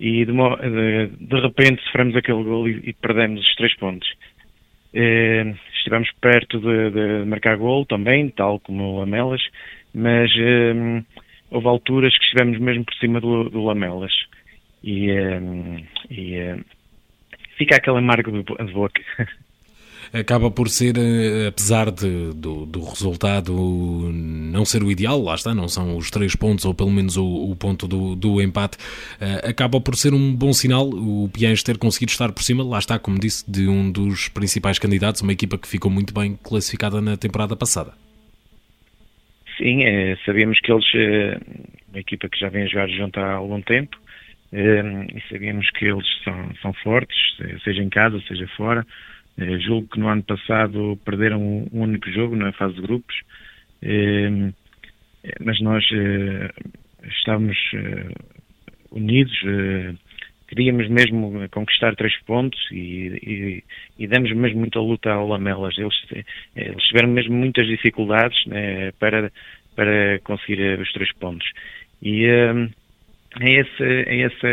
e 0.00 0.24
de, 0.24 0.32
de, 0.32 1.26
de 1.26 1.40
repente 1.40 1.84
sofremos 1.84 2.16
aquele 2.16 2.42
gol 2.42 2.66
e, 2.66 2.88
e 2.88 2.92
perdemos 2.94 3.46
os 3.46 3.54
três 3.54 3.76
pontos. 3.76 4.08
Eh, 4.94 5.54
estivemos 5.76 6.10
perto 6.20 6.58
de, 6.58 6.90
de, 6.90 7.24
marcar 7.26 7.56
gol 7.58 7.84
também, 7.84 8.30
tal 8.30 8.58
como 8.60 8.82
o 8.82 9.00
Lamelas, 9.00 9.42
mas 9.94 10.32
eh, 10.36 11.04
houve 11.50 11.68
alturas 11.68 12.16
que 12.16 12.24
estivemos 12.24 12.58
mesmo 12.58 12.84
por 12.84 12.94
cima 12.94 13.20
do, 13.20 13.50
do 13.50 13.62
Lamelas. 13.62 14.12
E, 14.82 15.10
eh, 15.10 15.40
e 16.10 16.64
fica 17.58 17.76
aquele 17.76 17.98
amargo 17.98 18.32
de 18.32 18.72
boca. 18.72 19.02
acaba 20.12 20.50
por 20.50 20.68
ser, 20.68 20.96
eh, 20.98 21.48
apesar 21.48 21.90
de, 21.90 22.32
do, 22.34 22.66
do, 22.66 22.82
resultado 22.84 23.52
não 24.12 24.64
ser 24.64 24.82
o 24.82 24.90
ideal, 24.90 25.22
lá 25.22 25.34
está, 25.34 25.54
não 25.54 25.68
são 25.68 25.96
os 25.96 26.10
três 26.10 26.34
pontos 26.34 26.64
ou 26.64 26.74
pelo 26.74 26.90
menos 26.90 27.16
o, 27.16 27.24
o 27.24 27.56
ponto 27.56 27.86
do, 27.86 28.16
do 28.16 28.42
empate, 28.42 28.76
uh, 28.76 29.48
acaba 29.48 29.80
por 29.80 29.96
ser 29.96 30.12
um 30.12 30.34
bom 30.34 30.52
sinal 30.52 30.88
o 30.88 31.30
Piens 31.32 31.62
ter 31.62 31.78
conseguido 31.78 32.10
estar 32.10 32.32
por 32.32 32.42
cima, 32.42 32.64
lá 32.64 32.78
está, 32.78 32.98
como 32.98 33.18
disse, 33.18 33.48
de 33.50 33.68
um 33.68 33.90
dos 33.90 34.28
principais 34.28 34.78
candidatos, 34.78 35.22
uma 35.22 35.32
equipa 35.32 35.56
que 35.56 35.68
ficou 35.68 35.90
muito 35.90 36.12
bem 36.12 36.38
classificada 36.42 37.00
na 37.00 37.16
temporada 37.16 37.54
passada. 37.54 37.92
Sim, 39.56 39.84
é, 39.84 40.16
sabíamos 40.24 40.58
que 40.60 40.72
eles, 40.72 40.86
é, 40.94 41.38
uma 41.90 42.00
equipa 42.00 42.28
que 42.28 42.38
já 42.38 42.48
vem 42.48 42.64
a 42.64 42.66
jogar 42.66 42.88
junto 42.88 43.20
há 43.20 43.34
algum 43.34 43.60
tempo, 43.60 43.96
é, 44.52 44.80
e 45.14 45.22
sabíamos 45.30 45.70
que 45.70 45.84
eles 45.84 46.06
são, 46.24 46.50
são 46.60 46.72
fortes, 46.82 47.16
seja 47.62 47.82
em 47.82 47.88
casa, 47.88 48.20
seja 48.26 48.48
fora, 48.56 48.84
eh, 49.40 49.58
julgo 49.58 49.88
que 49.88 49.98
no 49.98 50.08
ano 50.08 50.22
passado 50.22 50.98
perderam 51.04 51.40
um, 51.40 51.66
único 51.72 52.10
jogo 52.10 52.36
na 52.36 52.52
fase 52.52 52.74
de 52.74 52.82
grupos, 52.82 53.14
eh, 53.80 54.52
mas 55.40 55.60
nós 55.62 55.82
eh, 55.92 56.50
estávamos 57.08 57.56
unidos, 58.90 59.32
queríamos 60.48 60.88
mesmo 60.88 61.48
conquistar 61.50 61.94
três 61.94 62.14
pontos 62.24 62.58
e, 62.70 62.74
e, 62.78 63.64
e, 63.98 64.06
demos 64.06 64.32
mesmo 64.32 64.60
muita 64.60 64.80
luta 64.80 65.10
ao 65.10 65.28
Lamelas. 65.28 65.78
Eles, 65.78 66.26
eles 66.56 66.82
tiveram 66.84 67.08
mesmo 67.08 67.34
muitas 67.34 67.66
dificuldades 67.66 68.44
né, 68.46 68.92
para, 68.98 69.32
para 69.76 70.18
conseguir 70.24 70.78
os 70.80 70.92
três 70.92 71.12
pontos. 71.14 71.48
E 72.02 72.26
é, 72.26 73.60
esse, 73.60 73.82
é 73.82 74.22
essa 74.22 74.48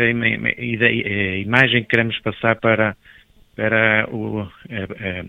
ideia, 0.58 1.34
a 1.34 1.38
imagem 1.38 1.82
que 1.82 1.88
queremos 1.88 2.18
passar 2.20 2.56
para, 2.56 2.96
para 3.58 4.08
o, 4.12 4.46
é, 4.68 5.24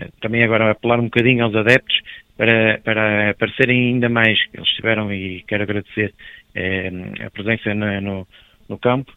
é, 0.00 0.08
também 0.20 0.42
agora 0.42 0.72
apelar 0.72 0.98
um 0.98 1.04
bocadinho 1.04 1.44
aos 1.44 1.54
adeptos 1.54 1.96
para, 2.36 2.80
para 2.82 3.30
aparecerem 3.30 3.92
ainda 3.92 4.08
mais, 4.08 4.36
eles 4.52 4.68
estiveram 4.68 5.12
e 5.12 5.44
quero 5.46 5.62
agradecer 5.62 6.12
a 7.24 7.30
presença 7.30 7.72
no, 7.74 8.00
no, 8.00 8.28
no, 8.68 8.78
campo 8.78 9.12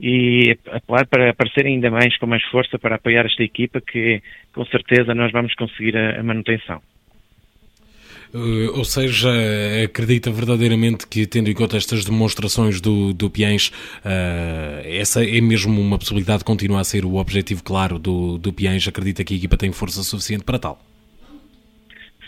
e 0.00 0.56
apelar 0.72 1.06
para 1.06 1.28
aparecerem 1.28 1.74
ainda 1.74 1.90
mais 1.90 2.16
com 2.16 2.26
mais 2.26 2.42
força 2.44 2.78
para 2.78 2.94
apoiar 2.94 3.26
esta 3.26 3.42
equipa 3.42 3.82
que 3.82 4.22
com 4.54 4.64
certeza 4.64 5.14
nós 5.14 5.30
vamos 5.30 5.54
conseguir 5.54 5.94
a, 5.94 6.18
a 6.18 6.22
manutenção. 6.22 6.80
Uh, 8.34 8.76
ou 8.76 8.84
seja, 8.84 9.30
acredita 9.84 10.30
verdadeiramente 10.30 11.06
que, 11.06 11.26
tendo 11.26 11.50
em 11.50 11.54
conta 11.54 11.76
estas 11.76 12.04
demonstrações 12.04 12.80
do, 12.80 13.12
do 13.12 13.30
Piens, 13.30 13.68
uh, 14.04 14.82
essa 14.84 15.24
é 15.24 15.40
mesmo 15.40 15.80
uma 15.80 15.98
possibilidade, 15.98 16.44
continua 16.44 16.80
a 16.80 16.84
ser 16.84 17.04
o 17.04 17.16
objetivo 17.16 17.62
claro 17.62 17.98
do, 17.98 18.38
do 18.38 18.52
Piens? 18.52 18.86
Acredita 18.86 19.24
que 19.24 19.34
a 19.34 19.36
equipa 19.36 19.56
tem 19.56 19.72
força 19.72 20.02
suficiente 20.02 20.44
para 20.44 20.58
tal? 20.58 20.80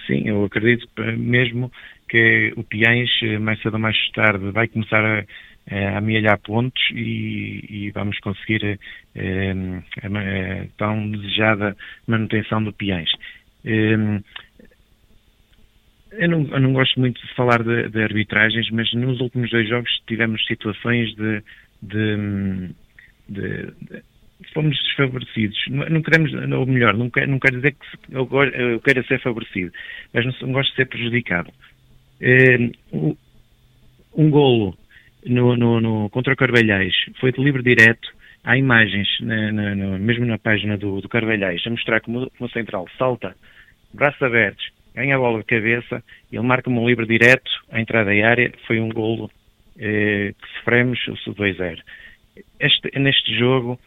Sim, 0.06 0.22
eu 0.26 0.44
acredito 0.44 0.88
mesmo 1.18 1.70
que 2.08 2.52
o 2.56 2.64
Piens, 2.64 3.10
mais 3.40 3.60
cedo 3.60 3.74
ou 3.74 3.80
mais 3.80 3.96
tarde, 4.12 4.50
vai 4.50 4.66
começar 4.66 5.04
a, 5.04 5.24
a 5.70 5.98
amealhar 5.98 6.38
pontos 6.38 6.82
e, 6.92 7.64
e 7.68 7.90
vamos 7.90 8.18
conseguir 8.20 8.78
eh, 9.14 9.54
a, 10.02 10.06
a, 10.06 10.66
tão 10.78 11.10
desejada 11.10 11.76
manutenção 12.06 12.62
do 12.64 12.72
Piens. 12.72 13.10
Eh, 13.64 14.20
Eu 16.12 16.28
não, 16.28 16.46
eu 16.48 16.60
não, 16.60 16.72
gosto 16.72 16.98
muito 16.98 17.20
de 17.20 17.34
falar 17.34 17.62
de, 17.62 17.88
de, 17.88 18.02
arbitragens, 18.02 18.70
mas 18.70 18.92
nos 18.94 19.20
últimos 19.20 19.50
dois 19.50 19.68
jogos 19.68 19.90
tivemos 20.06 20.44
situações 20.46 21.14
de, 21.14 21.42
de, 21.82 22.70
de 23.28 23.72
fomos 24.54 24.76
desfavorecidos. 24.84 25.58
Não, 25.68 26.02
queremos, 26.02 26.32
ou 26.52 26.66
melhor, 26.66 26.96
não 26.96 27.10
quero, 27.10 27.30
não 27.30 27.38
quero 27.38 27.56
dizer 27.56 27.72
que 27.72 28.14
eu, 28.14 28.28
eu 28.54 28.80
quero 28.80 29.06
ser 29.06 29.20
favorecido, 29.20 29.72
mas 30.12 30.24
não, 30.24 30.32
não 30.42 30.52
gosto 30.52 30.70
de 30.70 30.76
ser 30.76 30.86
prejudicado. 30.86 31.52
Eh, 32.20 32.70
um 34.14 34.30
golo 34.30 34.76
no, 35.24 35.56
no, 35.56 35.80
no, 35.80 36.10
contra 36.10 36.32
o 36.32 36.36
Carvalhais 36.36 36.94
foi 37.20 37.32
de 37.32 37.42
livre 37.42 37.62
direto. 37.62 38.08
Há 38.44 38.56
imagens, 38.56 39.08
na, 39.20 39.52
na, 39.52 39.74
na, 39.74 39.98
mesmo 39.98 40.24
na 40.24 40.38
página 40.38 40.76
do, 40.76 41.00
do 41.00 41.08
Carvalhais, 41.08 41.62
a 41.66 41.70
mostrar 41.70 42.00
como, 42.00 42.30
como 42.30 42.48
o 42.48 42.52
central 42.52 42.86
salta, 42.96 43.34
braços 43.92 44.22
abertos, 44.22 44.64
ganha 44.94 45.16
a 45.16 45.18
bola 45.18 45.38
de 45.38 45.44
cabeça, 45.44 46.02
ele 46.30 46.42
marca 46.42 46.70
um 46.70 46.86
livre 46.86 47.06
direto 47.06 47.50
à 47.70 47.80
entrada 47.80 48.10
da 48.10 48.28
área. 48.28 48.52
Foi 48.66 48.80
um 48.80 48.88
golo 48.88 49.30
eh, 49.78 50.34
que 50.40 50.58
sofremos, 50.58 50.98
o 51.08 51.34
2-0. 51.34 51.78
neste 52.96 53.38
jogo, 53.38 53.78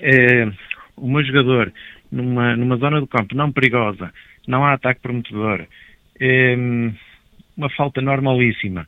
eh, 0.00 0.50
o 0.96 1.08
meu 1.08 1.24
jogador, 1.24 1.72
numa, 2.10 2.56
numa 2.56 2.76
zona 2.76 3.00
do 3.00 3.06
campo 3.06 3.34
não 3.34 3.52
perigosa, 3.52 4.12
não 4.46 4.64
há 4.64 4.72
ataque 4.72 5.00
prometedor, 5.00 5.66
eh, 6.20 6.56
uma 7.56 7.70
falta 7.70 8.00
normalíssima, 8.00 8.86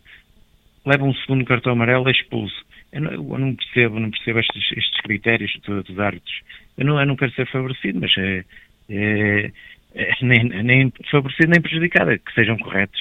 leva 0.85 1.05
um 1.05 1.15
segundo 1.15 1.45
cartão 1.45 1.73
amarelo, 1.73 2.09
é 2.09 2.13
expulso. 2.13 2.67
Eu 2.91 3.03
não, 3.03 3.13
eu 3.13 3.39
não 3.39 3.55
percebo, 3.55 4.01
não 4.01 4.11
percebo 4.11 4.39
estes, 4.39 4.73
estes 4.73 5.01
critérios 5.03 5.53
dos, 5.67 5.99
árbitros. 5.99 6.41
Eu 6.77 6.87
não, 6.87 6.99
eu 6.99 7.07
não 7.07 7.17
quero 7.17 7.33
ser 7.33 7.47
favorecido, 7.49 8.01
mas 8.01 8.17
é, 8.17 8.45
é 8.89 9.53
nem, 10.23 10.45
nem 10.63 10.93
favorecido 11.11 11.51
nem 11.51 11.61
prejudicado, 11.61 12.11
é 12.11 12.19
que 12.19 12.33
sejam 12.35 12.57
corretos. 12.59 13.01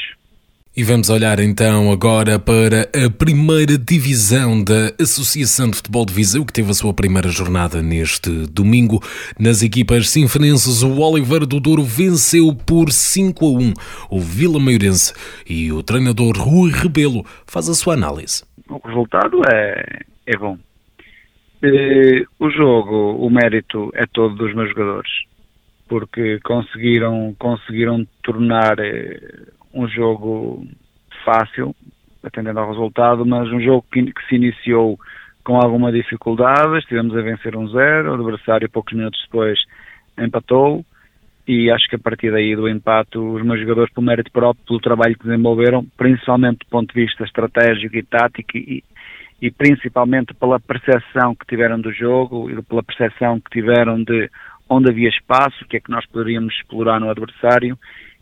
E 0.79 0.83
vamos 0.83 1.09
olhar 1.09 1.39
então 1.39 1.91
agora 1.91 2.37
para 2.37 2.83
a 2.93 3.09
primeira 3.09 3.79
divisão 3.79 4.63
da 4.63 4.93
Associação 5.01 5.71
de 5.71 5.77
Futebol 5.77 6.05
de 6.05 6.13
Viseu, 6.13 6.45
que 6.45 6.53
teve 6.53 6.69
a 6.69 6.73
sua 6.75 6.93
primeira 6.93 7.29
jornada 7.29 7.81
neste 7.81 8.29
domingo. 8.45 8.99
Nas 9.39 9.63
equipas 9.63 10.07
sinfonenses, 10.07 10.83
o 10.83 10.99
Oliveira 10.99 11.47
do 11.47 11.59
Douro 11.59 11.81
venceu 11.81 12.53
por 12.53 12.91
5 12.91 13.43
a 13.43 13.49
1 13.49 13.73
o 14.11 14.19
Vila 14.19 14.59
Maiorense 14.59 15.15
e 15.49 15.71
o 15.71 15.81
treinador 15.81 16.37
Rui 16.37 16.69
Rebelo 16.69 17.25
faz 17.47 17.67
a 17.69 17.73
sua 17.73 17.95
análise. 17.95 18.43
O 18.69 18.77
resultado 18.87 19.41
é, 19.51 20.01
é 20.27 20.37
bom. 20.37 20.59
E, 21.63 22.23
o 22.39 22.51
jogo, 22.51 23.15
o 23.15 23.27
mérito 23.31 23.89
é 23.95 24.05
todo 24.05 24.35
dos 24.35 24.53
meus 24.53 24.69
jogadores, 24.69 25.09
porque 25.87 26.39
conseguiram, 26.41 27.35
conseguiram 27.39 28.05
tornar 28.23 28.79
eh, 28.79 29.19
um 29.73 29.87
jogo 29.87 30.65
fácil, 31.23 31.75
atendendo 32.23 32.59
ao 32.59 32.69
resultado, 32.69 33.25
mas 33.25 33.47
um 33.51 33.59
jogo 33.59 33.85
que, 33.91 34.11
que 34.11 34.27
se 34.27 34.35
iniciou 34.35 34.99
com 35.43 35.55
alguma 35.55 35.91
dificuldade, 35.91 36.79
estivemos 36.79 37.15
a 37.15 37.21
vencer 37.21 37.55
um 37.55 37.69
zero, 37.69 38.11
o 38.11 38.13
adversário 38.15 38.69
poucos 38.69 38.93
minutos 38.93 39.21
depois 39.25 39.57
empatou 40.17 40.83
e 41.47 41.71
acho 41.71 41.87
que 41.87 41.95
a 41.95 41.99
partir 41.99 42.29
daí 42.31 42.53
do 42.53 42.67
empate 42.67 43.17
os 43.17 43.41
meus 43.41 43.59
jogadores 43.61 43.93
pelo 43.93 44.05
mérito 44.05 44.31
próprio, 44.31 44.65
pelo 44.65 44.81
trabalho 44.81 45.17
que 45.17 45.25
desenvolveram, 45.25 45.85
principalmente 45.95 46.59
do 46.59 46.65
ponto 46.69 46.93
de 46.93 47.05
vista 47.05 47.23
estratégico 47.23 47.95
e 47.95 48.03
tático 48.03 48.57
e, 48.57 48.83
e 49.41 49.49
principalmente 49.49 50.33
pela 50.33 50.59
percepção 50.59 51.33
que 51.33 51.45
tiveram 51.47 51.79
do 51.79 51.93
jogo 51.93 52.49
e 52.49 52.61
pela 52.63 52.83
percepção 52.83 53.39
que 53.39 53.49
tiveram 53.49 54.03
de 54.03 54.29
onde 54.69 54.89
havia 54.89 55.09
espaço, 55.09 55.63
o 55.63 55.67
que 55.67 55.77
é 55.77 55.79
que 55.79 55.91
nós 55.91 56.05
poderíamos 56.05 56.53
explorar 56.53 56.99
no 56.99 57.09
adversário 57.09 57.77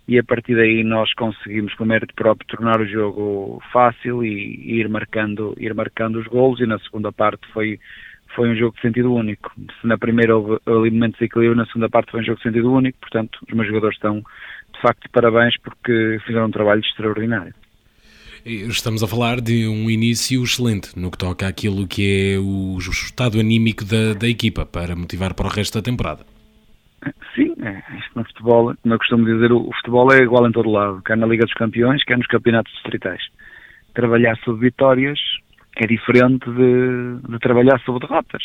e 0.07 0.19
a 0.19 0.23
partir 0.23 0.55
daí 0.55 0.83
nós 0.83 1.11
conseguimos 1.13 1.73
com 1.73 1.85
mérito 1.85 2.13
próprio 2.13 2.47
tornar 2.47 2.79
o 2.79 2.87
jogo 2.87 3.61
fácil 3.73 4.23
e, 4.23 4.29
e, 4.29 4.79
ir 4.79 4.87
marcando 4.87 5.55
ir 5.57 5.73
marcando 5.73 6.19
os 6.19 6.27
golos 6.27 6.59
e 6.59 6.65
na 6.65 6.79
segunda 6.79 7.11
parte 7.11 7.47
foi 7.51 7.79
foi 8.35 8.49
um 8.49 8.55
jogo 8.55 8.75
de 8.75 8.81
sentido 8.81 9.13
único. 9.13 9.49
Se 9.79 9.87
na 9.87 9.97
primeira 9.97 10.35
houve 10.35 10.59
elementos 10.67 11.17
de 11.17 11.25
equilíbrio, 11.25 11.55
na 11.55 11.65
segunda 11.67 11.89
parte 11.89 12.11
foi 12.11 12.19
um 12.19 12.23
jogo 12.23 12.37
de 12.37 12.43
sentido 12.43 12.71
único, 12.71 12.99
portanto 12.99 13.39
os 13.47 13.53
meus 13.53 13.67
jogadores 13.67 13.95
estão 13.95 14.19
de 14.19 14.81
facto 14.81 15.03
de 15.03 15.09
parabéns 15.09 15.55
porque 15.57 16.19
fizeram 16.25 16.47
um 16.47 16.51
trabalho 16.51 16.81
extraordinário. 16.81 17.53
Estamos 18.45 19.01
a 19.01 19.07
falar 19.07 19.41
de 19.41 19.67
um 19.67 19.89
início 19.89 20.43
excelente 20.43 20.99
no 20.99 21.09
que 21.09 21.17
toca 21.17 21.47
àquilo 21.47 21.87
que 21.87 22.35
é 22.35 22.39
o 22.39 22.77
estado 22.77 23.39
anímico 23.39 23.83
da, 23.83 24.13
da 24.13 24.27
equipa 24.27 24.65
para 24.65 24.95
motivar 24.95 25.33
para 25.33 25.47
o 25.47 25.49
resto 25.49 25.79
da 25.79 25.81
temporada. 25.81 26.34
Sim, 27.35 27.53
é, 27.61 27.83
no 28.15 28.23
futebol, 28.25 28.73
como 28.81 28.93
eu 28.93 28.97
costumo 28.97 29.25
dizer, 29.25 29.51
o, 29.51 29.71
futebol 29.73 30.11
é 30.11 30.23
igual 30.23 30.47
em 30.47 30.51
todo 30.51 30.69
lado, 30.71 31.01
quer 31.03 31.17
na 31.17 31.27
Liga 31.27 31.45
dos 31.45 31.53
Campeões, 31.53 32.03
quer 32.03 32.17
nos 32.17 32.27
campeonatos 32.27 32.71
distritais. 32.73 33.21
Trabalhar 33.93 34.35
sobre 34.37 34.69
vitórias 34.69 35.19
é 35.75 35.85
diferente 35.85 36.49
de, 36.49 37.19
de 37.29 37.39
trabalhar 37.39 37.79
sobre 37.81 38.07
derrotas. 38.07 38.43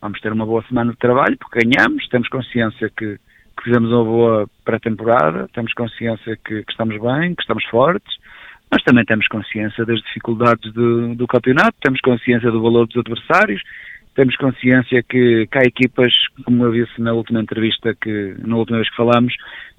Vamos 0.00 0.20
ter 0.20 0.32
uma 0.32 0.46
boa 0.46 0.62
semana 0.68 0.92
de 0.92 0.98
trabalho, 0.98 1.36
porque 1.38 1.60
ganhamos, 1.60 2.06
temos 2.08 2.28
consciência 2.28 2.88
que, 2.96 3.16
que 3.16 3.64
fizemos 3.64 3.90
uma 3.90 4.04
boa 4.04 4.50
pré-temporada, 4.64 5.48
temos 5.52 5.72
consciência 5.72 6.36
que, 6.36 6.62
que, 6.62 6.70
estamos 6.70 7.00
bem, 7.00 7.34
que 7.34 7.42
estamos 7.42 7.64
fortes, 7.64 8.16
mas 8.70 8.82
também 8.84 9.04
temos 9.04 9.26
consciência 9.26 9.84
das 9.84 10.00
dificuldades 10.02 10.72
do, 10.72 11.14
do 11.16 11.26
campeonato, 11.26 11.74
temos 11.80 12.00
consciência 12.00 12.50
do 12.50 12.62
valor 12.62 12.86
dos 12.86 12.98
adversários, 12.98 13.62
temos 14.18 14.34
consciência 14.34 15.00
que, 15.00 15.46
há 15.52 15.62
equipas, 15.62 16.12
como 16.44 16.64
eu 16.64 16.72
disse 16.72 17.00
na 17.00 17.12
última 17.12 17.40
entrevista, 17.40 17.94
que 17.94 18.34
na 18.44 18.56
última 18.56 18.78
vez 18.78 18.90
que 18.90 18.96
falamos, 18.96 19.32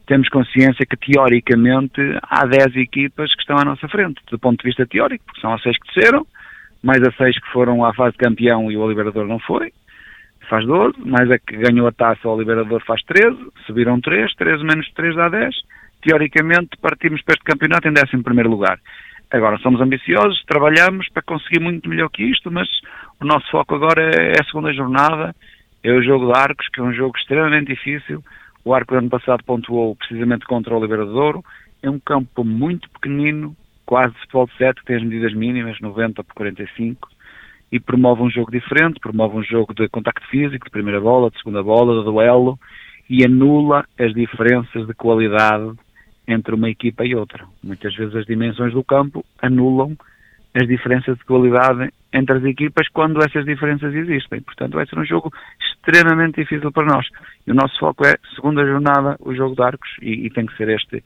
temos 0.07 0.29
consciência 0.29 0.85
que 0.85 0.95
teoricamente 0.95 1.99
há 2.23 2.45
10 2.45 2.77
equipas 2.77 3.35
que 3.35 3.41
estão 3.41 3.57
à 3.57 3.65
nossa 3.65 3.85
frente, 3.89 4.21
do 4.31 4.39
ponto 4.39 4.61
de 4.61 4.69
vista 4.69 4.87
teórico, 4.87 5.25
porque 5.25 5.41
são 5.41 5.53
as 5.53 5.61
6 5.61 5.77
que 5.77 5.93
desceram, 5.93 6.25
mais 6.81 7.03
as 7.03 7.13
6 7.17 7.37
que 7.37 7.51
foram 7.51 7.83
à 7.83 7.93
fase 7.93 8.13
de 8.13 8.19
campeão 8.19 8.71
e 8.71 8.77
o 8.77 8.87
Liberador 8.87 9.27
não 9.27 9.39
foi, 9.39 9.73
faz 10.49 10.65
12, 10.65 10.95
mais 11.05 11.29
a 11.29 11.37
que 11.37 11.57
ganhou 11.57 11.85
a 11.85 11.91
taça 11.91 12.29
o 12.29 12.39
Liberador 12.39 12.81
faz 12.85 13.03
13, 13.03 13.35
subiram 13.67 13.99
3, 13.99 14.33
13 14.35 14.63
menos 14.63 14.89
3 14.93 15.17
dá 15.17 15.27
10, 15.27 15.53
teoricamente 16.01 16.77
partimos 16.81 17.21
para 17.23 17.33
este 17.33 17.43
campeonato 17.43 17.89
em 17.89 17.91
11 17.91 18.23
primeiro 18.23 18.49
lugar. 18.49 18.79
Agora, 19.31 19.59
somos 19.59 19.79
ambiciosos, 19.79 20.43
trabalhamos 20.47 21.07
para 21.09 21.21
conseguir 21.21 21.59
muito 21.59 21.87
melhor 21.87 22.09
que 22.09 22.23
isto, 22.23 22.51
mas 22.51 22.67
o 23.21 23.25
nosso 23.25 23.49
foco 23.51 23.75
agora 23.75 24.01
é 24.01 24.41
a 24.41 24.43
segunda 24.45 24.73
jornada, 24.73 25.35
é 25.83 25.91
o 25.91 26.01
jogo 26.01 26.31
de 26.31 26.39
Arcos, 26.39 26.67
que 26.69 26.79
é 26.79 26.83
um 26.83 26.93
jogo 26.93 27.15
extremamente 27.15 27.67
difícil. 27.67 28.23
O 28.65 28.73
Arco 28.73 28.95
ano 28.95 29.09
passado 29.09 29.43
pontuou 29.43 29.95
precisamente 29.95 30.45
contra 30.45 30.75
o 30.75 30.81
Liberadouro. 30.81 31.43
É 31.81 31.89
um 31.89 31.99
campo 31.99 32.43
muito 32.43 32.89
pequenino, 32.89 33.55
quase 33.85 34.13
de 34.15 34.19
futebol 34.21 34.47
de 34.47 34.57
7, 34.57 34.79
que 34.79 34.85
tem 34.87 34.95
as 34.95 35.03
medidas 35.03 35.33
mínimas, 35.33 35.79
90 35.79 36.23
por 36.23 36.33
45, 36.33 37.07
e 37.71 37.79
promove 37.79 38.23
um 38.23 38.31
jogo 38.31 38.51
diferente, 38.51 38.99
promove 38.99 39.37
um 39.37 39.43
jogo 39.43 39.75
de 39.75 39.87
contacto 39.89 40.27
físico, 40.27 40.65
de 40.65 40.71
primeira 40.71 40.99
bola, 40.99 41.29
de 41.29 41.37
segunda 41.37 41.61
bola, 41.61 41.99
de 41.99 42.05
duelo, 42.05 42.59
e 43.07 43.23
anula 43.23 43.85
as 43.97 44.11
diferenças 44.11 44.87
de 44.87 44.93
qualidade 44.95 45.71
entre 46.29 46.53
uma 46.53 46.69
equipa 46.69 47.03
e 47.03 47.15
outra. 47.15 47.43
Muitas 47.63 47.95
vezes 47.95 48.15
as 48.15 48.25
dimensões 48.25 48.71
do 48.73 48.83
campo 48.83 49.25
anulam 49.41 49.97
as 50.53 50.67
diferenças 50.67 51.17
de 51.17 51.25
qualidade 51.25 51.91
entre 52.13 52.37
as 52.37 52.43
equipas 52.43 52.87
quando 52.89 53.19
essas 53.19 53.45
diferenças 53.45 53.93
existem. 53.93 54.41
Portanto, 54.41 54.73
vai 54.73 54.85
ser 54.85 54.97
um 54.97 55.05
jogo 55.05 55.33
extremamente 55.59 56.41
difícil 56.41 56.71
para 56.71 56.85
nós. 56.85 57.07
E 57.45 57.51
o 57.51 57.55
nosso 57.55 57.77
foco 57.79 58.05
é, 58.05 58.15
segunda 58.35 58.63
jornada, 58.63 59.17
o 59.19 59.33
jogo 59.33 59.55
de 59.55 59.63
arcos 59.63 59.89
e, 60.01 60.27
e 60.27 60.29
tem 60.29 60.45
que 60.45 60.55
ser 60.55 60.69
este, 60.69 61.03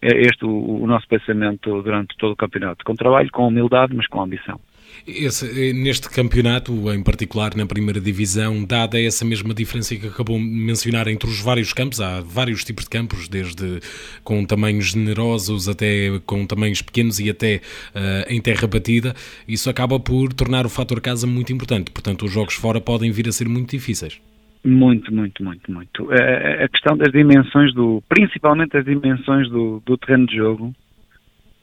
é 0.00 0.20
este 0.20 0.44
o, 0.44 0.82
o 0.82 0.86
nosso 0.86 1.06
pensamento 1.08 1.82
durante 1.82 2.16
todo 2.16 2.32
o 2.32 2.36
campeonato. 2.36 2.84
Com 2.84 2.94
trabalho, 2.94 3.30
com 3.30 3.46
humildade, 3.46 3.94
mas 3.94 4.06
com 4.06 4.22
ambição. 4.22 4.58
Esse, 5.06 5.46
eh, 5.46 5.72
neste 5.72 6.08
campeonato, 6.08 6.72
em 6.92 7.02
particular 7.02 7.54
na 7.54 7.66
primeira 7.66 8.00
divisão, 8.00 8.64
dada 8.64 9.00
essa 9.00 9.24
mesma 9.24 9.52
diferença 9.52 9.94
que 9.94 10.06
acabou 10.06 10.38
de 10.38 10.44
mencionar 10.44 11.08
entre 11.08 11.28
os 11.28 11.40
vários 11.40 11.72
campos, 11.72 12.00
há 12.00 12.20
vários 12.20 12.64
tipos 12.64 12.84
de 12.84 12.90
campos, 12.90 13.28
desde 13.28 13.80
com 14.22 14.44
tamanhos 14.44 14.86
generosos 14.86 15.68
até 15.68 16.18
com 16.24 16.46
tamanhos 16.46 16.80
pequenos 16.80 17.20
e 17.20 17.28
até 17.28 17.56
uh, 17.94 18.32
em 18.32 18.40
terra 18.40 18.66
batida, 18.66 19.14
isso 19.46 19.68
acaba 19.68 20.00
por 20.00 20.32
tornar 20.32 20.64
o 20.64 20.70
fator 20.70 21.00
casa 21.00 21.26
muito 21.26 21.52
importante. 21.52 21.90
Portanto, 21.90 22.24
os 22.24 22.32
jogos 22.32 22.54
fora 22.54 22.80
podem 22.80 23.10
vir 23.10 23.28
a 23.28 23.32
ser 23.32 23.48
muito 23.48 23.70
difíceis. 23.70 24.20
Muito, 24.64 25.14
muito, 25.14 25.44
muito, 25.44 25.70
muito. 25.70 26.10
A, 26.10 26.64
a 26.64 26.68
questão 26.68 26.96
das 26.96 27.12
dimensões 27.12 27.74
do, 27.74 28.02
principalmente 28.08 28.76
as 28.76 28.84
dimensões 28.84 29.50
do, 29.50 29.82
do 29.84 29.98
terreno 29.98 30.26
de 30.26 30.36
jogo, 30.36 30.74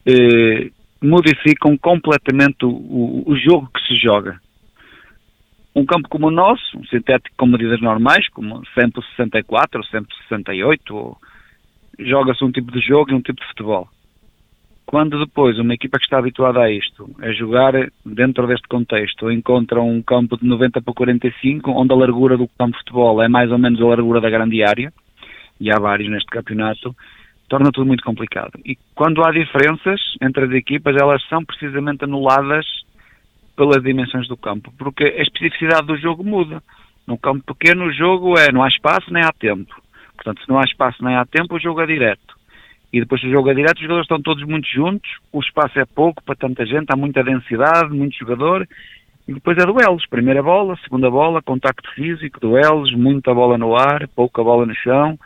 eh, 0.06 0.70
modificam 1.02 1.78
completamente 1.78 2.64
o, 2.64 2.70
o, 2.70 3.24
o, 3.32 3.36
jogo 3.36 3.70
que 3.74 3.82
se 3.88 3.96
joga. 3.96 4.40
Um 5.76 5.86
campo 5.86 6.08
como 6.10 6.28
o 6.28 6.32
nosso, 6.32 6.78
um 6.78 6.86
sintético 6.86 7.36
com 7.38 7.48
medidas 7.48 7.82
normais, 7.82 8.30
como 8.30 8.62
164 8.74 9.80
ou 9.80 9.86
168, 9.86 11.18
joga-se 12.00 12.44
um 12.44 12.52
tipo 12.52 12.72
de 12.72 12.80
jogo 12.82 13.12
e 13.12 13.16
um 13.16 13.22
tipo 13.22 13.42
de 13.42 13.48
futebol. 13.48 13.88
Quando 14.86 15.24
depois 15.24 15.58
uma 15.58 15.74
equipa 15.74 15.98
que 15.98 16.04
está 16.04 16.18
habituada 16.18 16.60
a 16.60 16.70
isto, 16.70 17.10
a 17.22 17.32
jogar 17.32 17.74
dentro 18.06 18.46
deste 18.46 18.68
contexto, 18.68 19.32
encontra 19.32 19.82
um 19.82 20.02
campo 20.02 20.38
de 20.38 20.46
90 20.46 20.82
por 20.82 20.94
45, 20.94 21.72
onde 21.72 21.94
a 21.94 21.96
largura 21.96 22.38
do 22.38 22.48
campo 22.60 22.74
de 22.74 22.80
futebol 22.80 23.24
é 23.24 23.30
mais 23.30 23.50
ou 23.52 23.58
menos 23.58 23.82
a 23.82 23.86
largura 23.86 24.20
da 24.20 24.30
grande 24.30 24.62
área, 24.62 24.92
e 25.60 25.72
há 25.72 25.80
vários 25.80 26.10
neste 26.10 26.30
campeonato, 26.30 26.94
torna 27.52 27.70
tudo 27.70 27.86
muito 27.86 28.04
complicado. 28.06 28.54
E 28.66 28.78
quando 28.96 29.22
há 29.22 29.30
diferenças 29.30 30.00
entre 30.22 30.46
as 30.46 30.52
equipas, 30.52 30.96
elas 30.96 31.22
são 31.28 31.44
precisamente 31.44 32.06
anuladas 32.06 32.66
pelas 33.58 33.84
dimensões 33.84 34.26
do 34.30 34.38
campo, 34.38 34.74
porque 34.78 35.04
a 35.04 35.22
especificidade 35.22 35.86
do 35.86 35.98
jogo 35.98 36.24
muda. 36.24 36.64
Num 37.06 37.18
campo 37.18 37.54
pequeno, 37.54 37.88
o 37.88 37.94
jogo 37.94 38.40
é 38.40 38.54
não 38.54 38.64
há 38.64 38.70
espaço 38.70 39.12
nem 39.12 39.22
há 39.22 39.34
tempo. 39.34 39.76
Portanto, 40.16 40.42
se 40.42 40.48
não 40.48 40.60
há 40.60 40.64
espaço 40.64 41.04
nem 41.04 41.18
há 41.18 41.26
tempo, 41.26 41.56
o 41.56 41.60
jogo 41.60 41.82
é 41.82 41.86
direto. 41.86 42.40
E 42.94 43.02
depois 43.02 43.22
o 43.22 43.30
jogo 43.30 43.50
é 43.50 43.54
direto, 43.54 43.76
os 43.76 43.82
jogadores 43.82 44.06
estão 44.06 44.22
todos 44.22 44.46
muito 44.46 44.70
juntos, 44.70 45.10
o 45.34 45.42
espaço 45.42 45.78
é 45.78 45.84
pouco 45.84 46.24
para 46.24 46.36
tanta 46.36 46.66
gente, 46.66 46.88
há 46.90 46.96
muita 46.96 47.22
densidade, 47.22 47.94
muito 47.94 48.18
jogador, 48.18 48.66
e 49.28 49.34
depois 49.34 49.58
é 49.58 49.66
duelos. 49.66 50.08
Primeira 50.08 50.42
bola, 50.42 50.78
segunda 50.86 51.12
bola, 51.12 51.42
contacto 51.42 51.92
físico, 51.96 52.40
duelos, 52.40 52.96
muita 52.96 53.34
bola 53.34 53.58
no 53.58 53.76
ar, 53.76 54.08
pouca 54.16 54.42
bola 54.42 54.66
no 54.66 54.76
chão, 54.76 55.20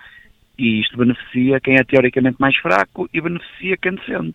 e 0.57 0.81
isto 0.81 0.97
beneficia 0.97 1.59
quem 1.59 1.75
é 1.75 1.83
teoricamente 1.83 2.37
mais 2.39 2.55
fraco 2.57 3.09
e 3.13 3.21
beneficia 3.21 3.77
quem 3.77 3.95
defende. 3.95 4.33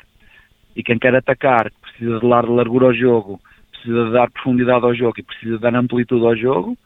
E 0.76 0.82
quem 0.82 0.98
quer 0.98 1.14
atacar, 1.14 1.70
que 1.70 1.80
precisa 1.80 2.20
de 2.20 2.28
dar 2.28 2.48
largura 2.48 2.86
ao 2.86 2.94
jogo, 2.94 3.40
precisa 3.70 4.06
de 4.06 4.12
dar 4.12 4.30
profundidade 4.30 4.84
ao 4.84 4.94
jogo 4.94 5.14
e 5.18 5.22
precisa 5.22 5.56
de 5.56 5.62
dar 5.62 5.74
amplitude 5.74 6.24
ao 6.24 6.36
jogo, 6.36 6.76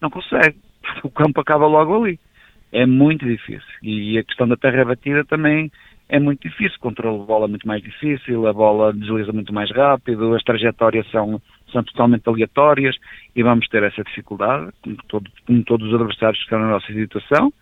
não 0.00 0.10
consegue. 0.10 0.56
O 1.02 1.10
campo 1.10 1.40
acaba 1.40 1.66
logo 1.66 2.04
ali. 2.04 2.18
É 2.70 2.86
muito 2.86 3.24
difícil. 3.24 3.62
E 3.82 4.18
a 4.18 4.24
questão 4.24 4.46
da 4.48 4.56
terra 4.56 4.84
batida 4.84 5.24
também 5.24 5.70
é 6.08 6.18
muito 6.18 6.42
difícil. 6.42 6.76
O 6.78 6.80
controle 6.80 7.20
de 7.20 7.26
bola 7.26 7.46
é 7.46 7.48
muito 7.48 7.66
mais 7.66 7.82
difícil, 7.82 8.46
a 8.46 8.52
bola 8.52 8.92
desliza 8.92 9.32
muito 9.32 9.52
mais 9.52 9.70
rápido, 9.70 10.34
as 10.34 10.42
trajetórias 10.42 11.08
são, 11.10 11.40
são 11.72 11.82
totalmente 11.84 12.28
aleatórias 12.28 12.96
e 13.34 13.42
vamos 13.42 13.68
ter 13.68 13.82
essa 13.82 14.02
dificuldade, 14.02 14.72
como, 14.82 14.96
todo, 15.08 15.30
como 15.46 15.62
todos 15.64 15.88
os 15.88 15.94
adversários 15.94 16.38
que 16.38 16.44
estão 16.44 16.58
na 16.58 16.70
nossa 16.70 16.92
situação, 16.92 17.52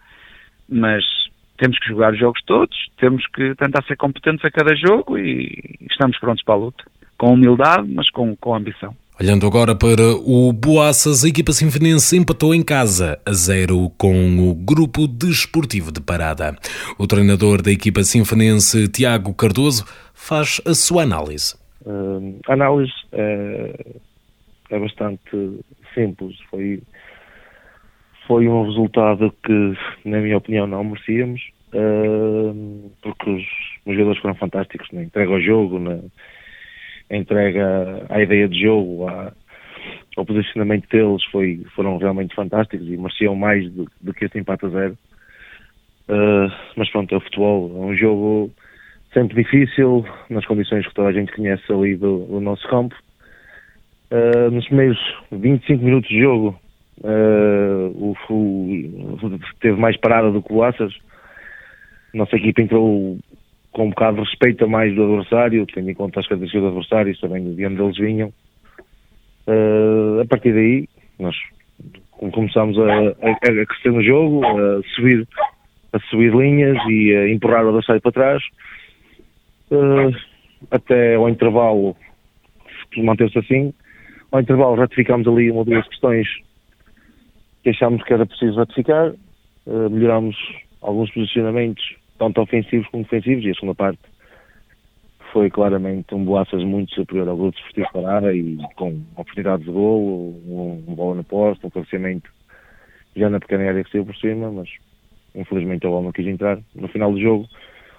mas 0.69 1.05
temos 1.63 1.79
que 1.79 1.89
jogar 1.89 2.13
os 2.13 2.19
jogos 2.19 2.43
todos, 2.45 2.77
temos 2.99 3.25
que 3.29 3.55
tentar 3.55 3.85
ser 3.85 3.97
competentes 3.97 4.45
a 4.45 4.51
cada 4.51 4.75
jogo 4.75 5.17
e 5.17 5.79
estamos 5.89 6.19
prontos 6.19 6.43
para 6.43 6.55
a 6.55 6.59
luta. 6.59 6.85
Com 7.17 7.35
humildade, 7.35 7.89
mas 7.89 8.11
com, 8.11 8.35
com 8.35 8.53
ambição. 8.53 8.97
Olhando 9.21 9.47
agora 9.47 9.77
para 9.77 10.03
o 10.27 10.53
Boaças, 10.53 11.25
a 11.25 11.29
equipa 11.29 11.53
sinfonense 11.53 12.17
empatou 12.17 12.53
em 12.53 12.65
casa 12.65 13.21
a 13.25 13.33
zero 13.33 13.91
com 13.97 14.51
o 14.51 14.55
grupo 14.57 15.07
desportivo 15.07 15.93
de 15.93 16.01
Parada. 16.01 16.57
O 16.99 17.07
treinador 17.07 17.63
da 17.63 17.71
equipa 17.71 18.03
sinfonense, 18.03 18.89
Tiago 18.89 19.33
Cardoso, 19.33 19.85
faz 20.13 20.61
a 20.67 20.75
sua 20.75 21.05
análise. 21.05 21.55
Uh, 21.87 22.41
a 22.49 22.55
análise 22.55 22.93
é, 23.13 23.95
é, 24.71 24.79
bastante 24.81 25.61
simples. 25.95 26.37
Foi, 26.51 26.83
foi 28.33 28.49
um 28.49 28.65
resultado 28.65 29.31
que, 29.45 29.77
na 30.07 30.19
minha 30.19 30.39
opinião, 30.39 30.67
não 30.67 30.83
merecíamos, 30.83 31.43
uh, 31.75 32.91
porque 33.03 33.29
os, 33.29 33.43
os 33.85 33.93
jogadores 33.95 34.23
foram 34.23 34.35
fantásticos 34.37 34.89
na 34.91 35.03
entrega 35.03 35.31
ao 35.31 35.41
jogo, 35.43 35.79
na 35.79 35.99
entrega 37.11 38.07
à 38.09 38.23
ideia 38.23 38.49
de 38.49 38.59
jogo, 38.59 39.07
à, 39.07 39.35
ao 40.17 40.25
posicionamento 40.25 40.89
deles 40.89 41.23
foi, 41.27 41.63
foram 41.75 41.99
realmente 41.99 42.35
fantásticos 42.35 42.89
e 42.89 42.97
mereciam 42.97 43.37
mais 43.37 43.71
do, 43.71 43.87
do 44.01 44.15
que 44.15 44.25
este 44.25 44.39
empate 44.39 44.65
a 44.65 44.69
zero. 44.71 44.99
Uh, 46.09 46.51
mas 46.75 46.91
pronto, 46.91 47.15
é 47.15 47.19
o 47.19 47.21
futebol, 47.21 47.71
é 47.71 47.87
um 47.87 47.95
jogo 47.95 48.51
sempre 49.13 49.45
difícil, 49.45 50.07
nas 50.31 50.47
condições 50.47 50.87
que 50.87 50.95
toda 50.95 51.09
a 51.09 51.13
gente 51.13 51.33
conhece 51.33 51.71
ali 51.71 51.97
do, 51.97 52.25
do 52.25 52.41
nosso 52.41 52.67
campo. 52.67 52.97
Uh, 54.11 54.51
nos 54.51 54.65
primeiros 54.69 54.99
25 55.31 55.85
minutos 55.85 56.09
de 56.09 56.19
jogo, 56.19 56.62
uh, 57.03 57.89
o, 57.95 58.17
o, 58.31 59.39
teve 59.61 59.79
mais 59.79 59.97
parada 59.97 60.31
do 60.31 60.43
que 60.43 60.53
o 60.53 60.63
Assas. 60.63 60.93
Nossa 62.15 62.37
equipa 62.37 62.63
entrou 62.63 63.19
com 63.73 63.87
um 63.87 63.91
bocado 63.91 64.17
de 64.19 64.29
respeito 64.29 64.65
a 64.65 64.69
mais 64.69 64.95
do 64.95 65.03
adversário, 65.03 65.67
tendo 65.67 65.91
em 65.91 65.95
conta 65.95 66.21
as 66.21 66.27
características 66.27 66.63
do 66.63 66.69
adversário, 66.69 67.17
sabendo 67.19 67.55
de 67.55 67.67
onde 67.67 67.83
eles 67.83 67.97
vinham. 67.97 68.33
Uh, 69.47 70.21
a 70.21 70.27
partir 70.27 70.53
daí, 70.53 70.89
nós 71.19 71.35
começámos 72.31 72.79
a, 72.79 72.85
a, 72.85 73.31
a, 73.31 73.67
crescer 73.67 73.91
no 73.91 74.03
jogo, 74.03 74.45
a 74.47 74.83
subir, 74.95 75.27
a 75.93 75.99
subir 76.11 76.33
linhas 76.33 76.77
e 76.89 77.15
a 77.15 77.29
empurrar 77.31 77.65
o 77.65 77.69
adversário 77.69 78.03
para 78.03 78.13
trás. 78.13 78.43
Uh, 79.71 80.15
até 80.71 81.15
ao 81.15 81.29
intervalo, 81.29 81.97
manteve-se 82.99 83.39
assim. 83.39 83.75
Ao 84.31 84.41
intervalo 84.41 84.77
ratificámos 84.77 85.27
ali 85.27 85.51
uma 85.51 85.61
ou 85.61 85.65
duas 85.65 85.87
questões 85.89 86.29
que 87.63 87.71
achámos 87.71 88.03
que 88.05 88.13
era 88.13 88.27
preciso 88.27 88.57
ratificar. 88.57 89.13
Uh, 89.65 89.89
melhorámos 89.89 90.37
alguns 90.81 91.11
posicionamentos 91.13 91.97
tanto 92.19 92.41
ofensivos 92.41 92.87
como 92.89 93.05
defensivos, 93.05 93.45
e 93.45 93.51
a 93.51 93.55
segunda 93.55 93.75
parte 93.75 94.01
foi 95.33 95.51
claramente 95.51 96.15
um 96.15 96.25
Boaças 96.25 96.63
muito 96.63 96.95
superior 96.95 97.29
ao 97.29 97.37
grupo 97.37 97.57
desportivo 97.57 97.89
Parada 97.93 98.33
e 98.35 98.59
com 98.77 99.03
oportunidades 99.17 99.65
de 99.65 99.73
golo, 99.73 100.37
um, 100.47 100.95
bola 100.95 101.17
no 101.17 101.25
posto, 101.25 101.67
um 101.67 101.71
cabeceamento 101.71 102.31
já 103.17 103.29
na 103.31 103.41
pequena 103.41 103.69
área 103.69 103.83
que 103.83 103.91
saiu 103.91 104.05
por 104.05 104.15
cima, 104.17 104.53
mas 104.53 104.69
infelizmente 105.35 105.87
a 105.87 105.91
bola 105.91 106.03
não 106.03 106.13
quis 106.13 106.27
entrar. 106.27 106.59
No 106.75 106.87
final 106.89 107.13
do 107.13 107.21
jogo, 107.21 107.49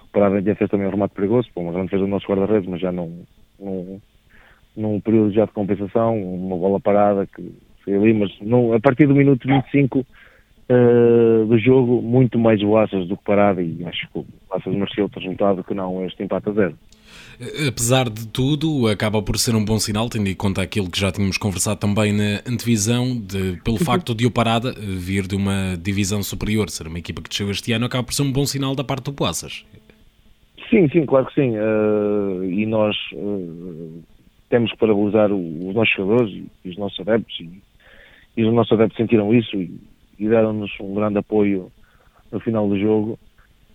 o 0.04 0.08
Parada 0.08 0.40
já 0.40 0.54
fez 0.54 0.70
também 0.70 0.86
um 0.86 0.90
remate 0.90 1.14
perigoso, 1.14 1.48
mas 1.56 1.74
não 1.74 1.88
fez 1.88 2.00
o 2.00 2.06
nosso 2.06 2.26
guarda-redes, 2.26 2.68
mas 2.68 2.80
já 2.80 2.92
num, 2.92 3.24
num, 3.58 4.00
num 4.76 5.00
período 5.00 5.32
já 5.32 5.44
de 5.44 5.52
compensação, 5.52 6.16
uma 6.22 6.56
bola 6.56 6.80
parada 6.80 7.26
que 7.26 7.52
foi 7.84 7.94
ali, 7.94 8.14
mas 8.14 8.30
não, 8.40 8.72
a 8.72 8.80
partir 8.80 9.06
do 9.06 9.14
minuto 9.14 9.46
25 9.46 9.98
uh, 10.00 11.46
do 11.46 11.58
jogo 11.58 12.02
muito 12.02 12.38
mais 12.38 12.60
Boaças 12.62 13.06
do 13.06 13.16
que 13.16 13.24
Parada 13.24 13.62
e 13.62 13.84
acho 13.84 14.08
que 14.10 14.18
o 14.18 14.26
Boaças 14.48 14.74
mereceu 14.74 15.04
outro 15.04 15.20
resultado 15.20 15.62
que 15.62 15.74
não 15.74 16.04
este 16.04 16.22
empate 16.22 16.48
a 16.48 16.52
zero. 16.52 16.78
Eh, 17.40 17.68
apesar 17.68 18.08
de 18.08 18.26
tudo, 18.28 18.88
acaba 18.88 19.22
por 19.22 19.38
ser 19.38 19.54
um 19.54 19.64
bom 19.64 19.78
sinal, 19.78 20.08
tendo 20.08 20.28
em 20.28 20.34
conta 20.34 20.62
aquilo 20.62 20.90
que 20.90 20.98
já 20.98 21.10
tínhamos 21.10 21.38
conversado 21.38 21.80
também 21.80 22.12
na 22.12 22.40
antevisão, 22.46 23.16
de, 23.18 23.60
pelo 23.62 23.78
uhum. 23.78 23.84
facto 23.84 24.14
de 24.14 24.26
o 24.26 24.30
Parada 24.30 24.70
eh, 24.70 24.80
vir 24.80 25.26
de 25.26 25.34
uma 25.34 25.76
divisão 25.80 26.22
superior, 26.22 26.70
ser 26.70 26.86
uma 26.86 26.98
equipa 26.98 27.22
que 27.22 27.28
desceu 27.28 27.50
este 27.50 27.72
ano, 27.72 27.86
acaba 27.86 28.04
por 28.04 28.14
ser 28.14 28.22
um 28.22 28.32
bom 28.32 28.46
sinal 28.46 28.74
da 28.74 28.84
parte 28.84 29.04
do 29.04 29.12
Boaças. 29.12 29.64
Sim, 30.70 30.88
sim, 30.88 31.04
claro 31.06 31.26
que 31.26 31.34
sim. 31.34 31.52
Uh, 31.56 32.44
e 32.44 32.66
nós 32.66 32.96
uh, 33.12 34.02
temos 34.48 34.72
que 34.72 34.78
parabenizar 34.78 35.30
os 35.30 35.74
nossos 35.74 35.94
jogadores 35.94 36.42
e 36.64 36.68
os 36.68 36.76
nossos 36.76 36.98
adeptos, 37.00 37.38
e, 37.38 37.62
e 38.36 38.44
os 38.44 38.52
nossos 38.52 38.72
adeptos 38.72 38.96
sentiram 38.96 39.32
isso, 39.32 39.56
e, 39.56 39.78
e 40.18 40.28
deram-nos 40.28 40.72
um 40.80 40.94
grande 40.94 41.18
apoio 41.18 41.70
no 42.30 42.40
final 42.40 42.68
do 42.68 42.78
jogo, 42.78 43.18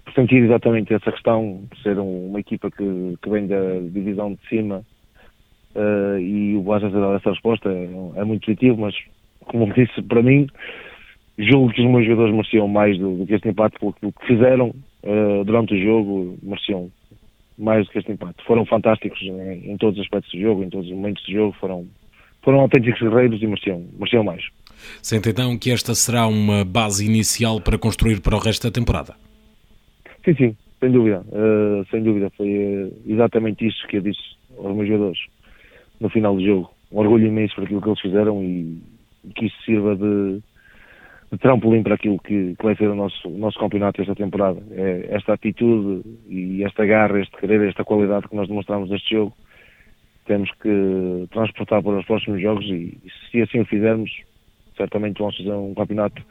por 0.03 0.13
sentir 0.13 0.43
exatamente 0.43 0.93
essa 0.93 1.11
questão, 1.11 1.63
por 1.69 1.77
ser 1.79 1.97
um, 1.99 2.27
uma 2.29 2.39
equipa 2.39 2.69
que, 2.69 3.17
que 3.21 3.29
vem 3.29 3.47
da 3.47 3.79
divisão 3.91 4.33
de 4.33 4.49
cima 4.49 4.83
uh, 5.75 6.19
e 6.19 6.55
o 6.55 6.61
Boas 6.61 6.83
a 6.83 6.89
dar 6.89 7.15
essa 7.15 7.29
resposta 7.29 7.69
é, 7.69 7.89
é, 8.15 8.23
muito 8.23 8.45
positivo, 8.45 8.81
mas 8.81 8.95
como 9.45 9.71
disse, 9.73 10.01
para 10.03 10.21
mim, 10.21 10.47
julgo 11.37 11.73
que 11.73 11.81
os 11.81 11.89
meus 11.89 12.05
jogadores 12.05 12.33
mereciam 12.33 12.67
mais 12.67 12.97
do, 12.97 13.17
do 13.17 13.25
que 13.25 13.33
este 13.33 13.49
empate, 13.49 13.77
porque 13.79 14.11
que 14.11 14.27
fizeram 14.27 14.73
uh, 15.03 15.43
durante 15.45 15.73
o 15.73 15.81
jogo, 15.81 16.37
mereciam 16.41 16.91
mais 17.57 17.85
do 17.85 17.91
que 17.91 17.99
este 17.99 18.11
empate. 18.11 18.43
Foram 18.45 18.65
fantásticos 18.65 19.21
em, 19.21 19.71
em, 19.71 19.77
todos 19.77 19.99
os 19.99 20.05
aspectos 20.05 20.31
do 20.31 20.39
jogo, 20.39 20.63
em 20.63 20.69
todos 20.69 20.87
os 20.87 20.93
momentos 20.93 21.23
do 21.25 21.31
jogo, 21.31 21.55
foram, 21.59 21.87
foram 22.41 22.59
autênticos 22.61 22.99
guerreiros 23.01 23.41
e 23.41 23.47
mereciam, 23.47 23.85
mereciam 23.97 24.23
mais. 24.23 24.43
Sente 25.01 25.29
então 25.29 25.57
que 25.57 25.71
esta 25.71 25.93
será 25.93 26.27
uma 26.27 26.63
base 26.63 27.05
inicial 27.05 27.59
para 27.61 27.77
construir 27.77 28.21
para 28.21 28.35
o 28.35 28.39
resto 28.39 28.67
da 28.67 28.71
temporada? 28.71 29.15
Sim, 30.23 30.35
sim, 30.35 30.57
sem 30.79 30.91
dúvida. 30.91 31.23
Uh, 31.27 31.85
sem 31.89 32.01
dúvida. 32.01 32.29
Foi 32.37 32.47
uh, 32.47 32.93
exatamente 33.07 33.67
isso 33.67 33.85
que 33.87 33.97
eu 33.97 34.01
disse 34.01 34.21
aos 34.57 34.75
meus 34.75 34.87
jogadores 34.87 35.19
no 35.99 36.09
final 36.09 36.35
do 36.35 36.45
jogo. 36.45 36.71
Um 36.91 36.99
orgulho 36.99 37.27
imenso 37.27 37.55
por 37.55 37.63
aquilo 37.63 37.81
que 37.81 37.89
eles 37.89 38.01
fizeram 38.01 38.43
e 38.43 38.81
que 39.35 39.45
isso 39.45 39.63
sirva 39.63 39.95
de, 39.95 40.41
de 41.31 41.37
trampolim 41.37 41.83
para 41.83 41.95
aquilo 41.95 42.17
que, 42.19 42.55
que, 42.55 42.63
vai 42.63 42.75
ser 42.75 42.89
o 42.89 42.95
nosso, 42.95 43.27
o 43.27 43.37
nosso 43.37 43.59
campeonato 43.59 44.01
esta 44.01 44.15
temporada. 44.15 44.61
É 44.71 45.07
esta 45.11 45.33
atitude 45.33 46.03
e 46.27 46.63
esta 46.63 46.85
garra, 46.85 47.19
este 47.19 47.35
querer, 47.37 47.67
esta 47.67 47.83
qualidade 47.83 48.27
que 48.27 48.35
nós 48.35 48.47
demonstramos 48.47 48.89
neste 48.89 49.15
jogo, 49.15 49.33
temos 50.29 50.51
que 50.61 51.27
transportar 51.31 51.81
para 51.81 51.97
os 51.97 52.05
próximos 52.05 52.39
jogos 52.39 52.63
e, 52.65 52.95
se 53.31 53.41
assim 53.41 53.61
o 53.61 53.65
fizermos, 53.65 54.11
certamente 54.77 55.17
vamos 55.17 55.35
fazer 55.35 55.51
um 55.51 55.73
campeonato 55.73 56.23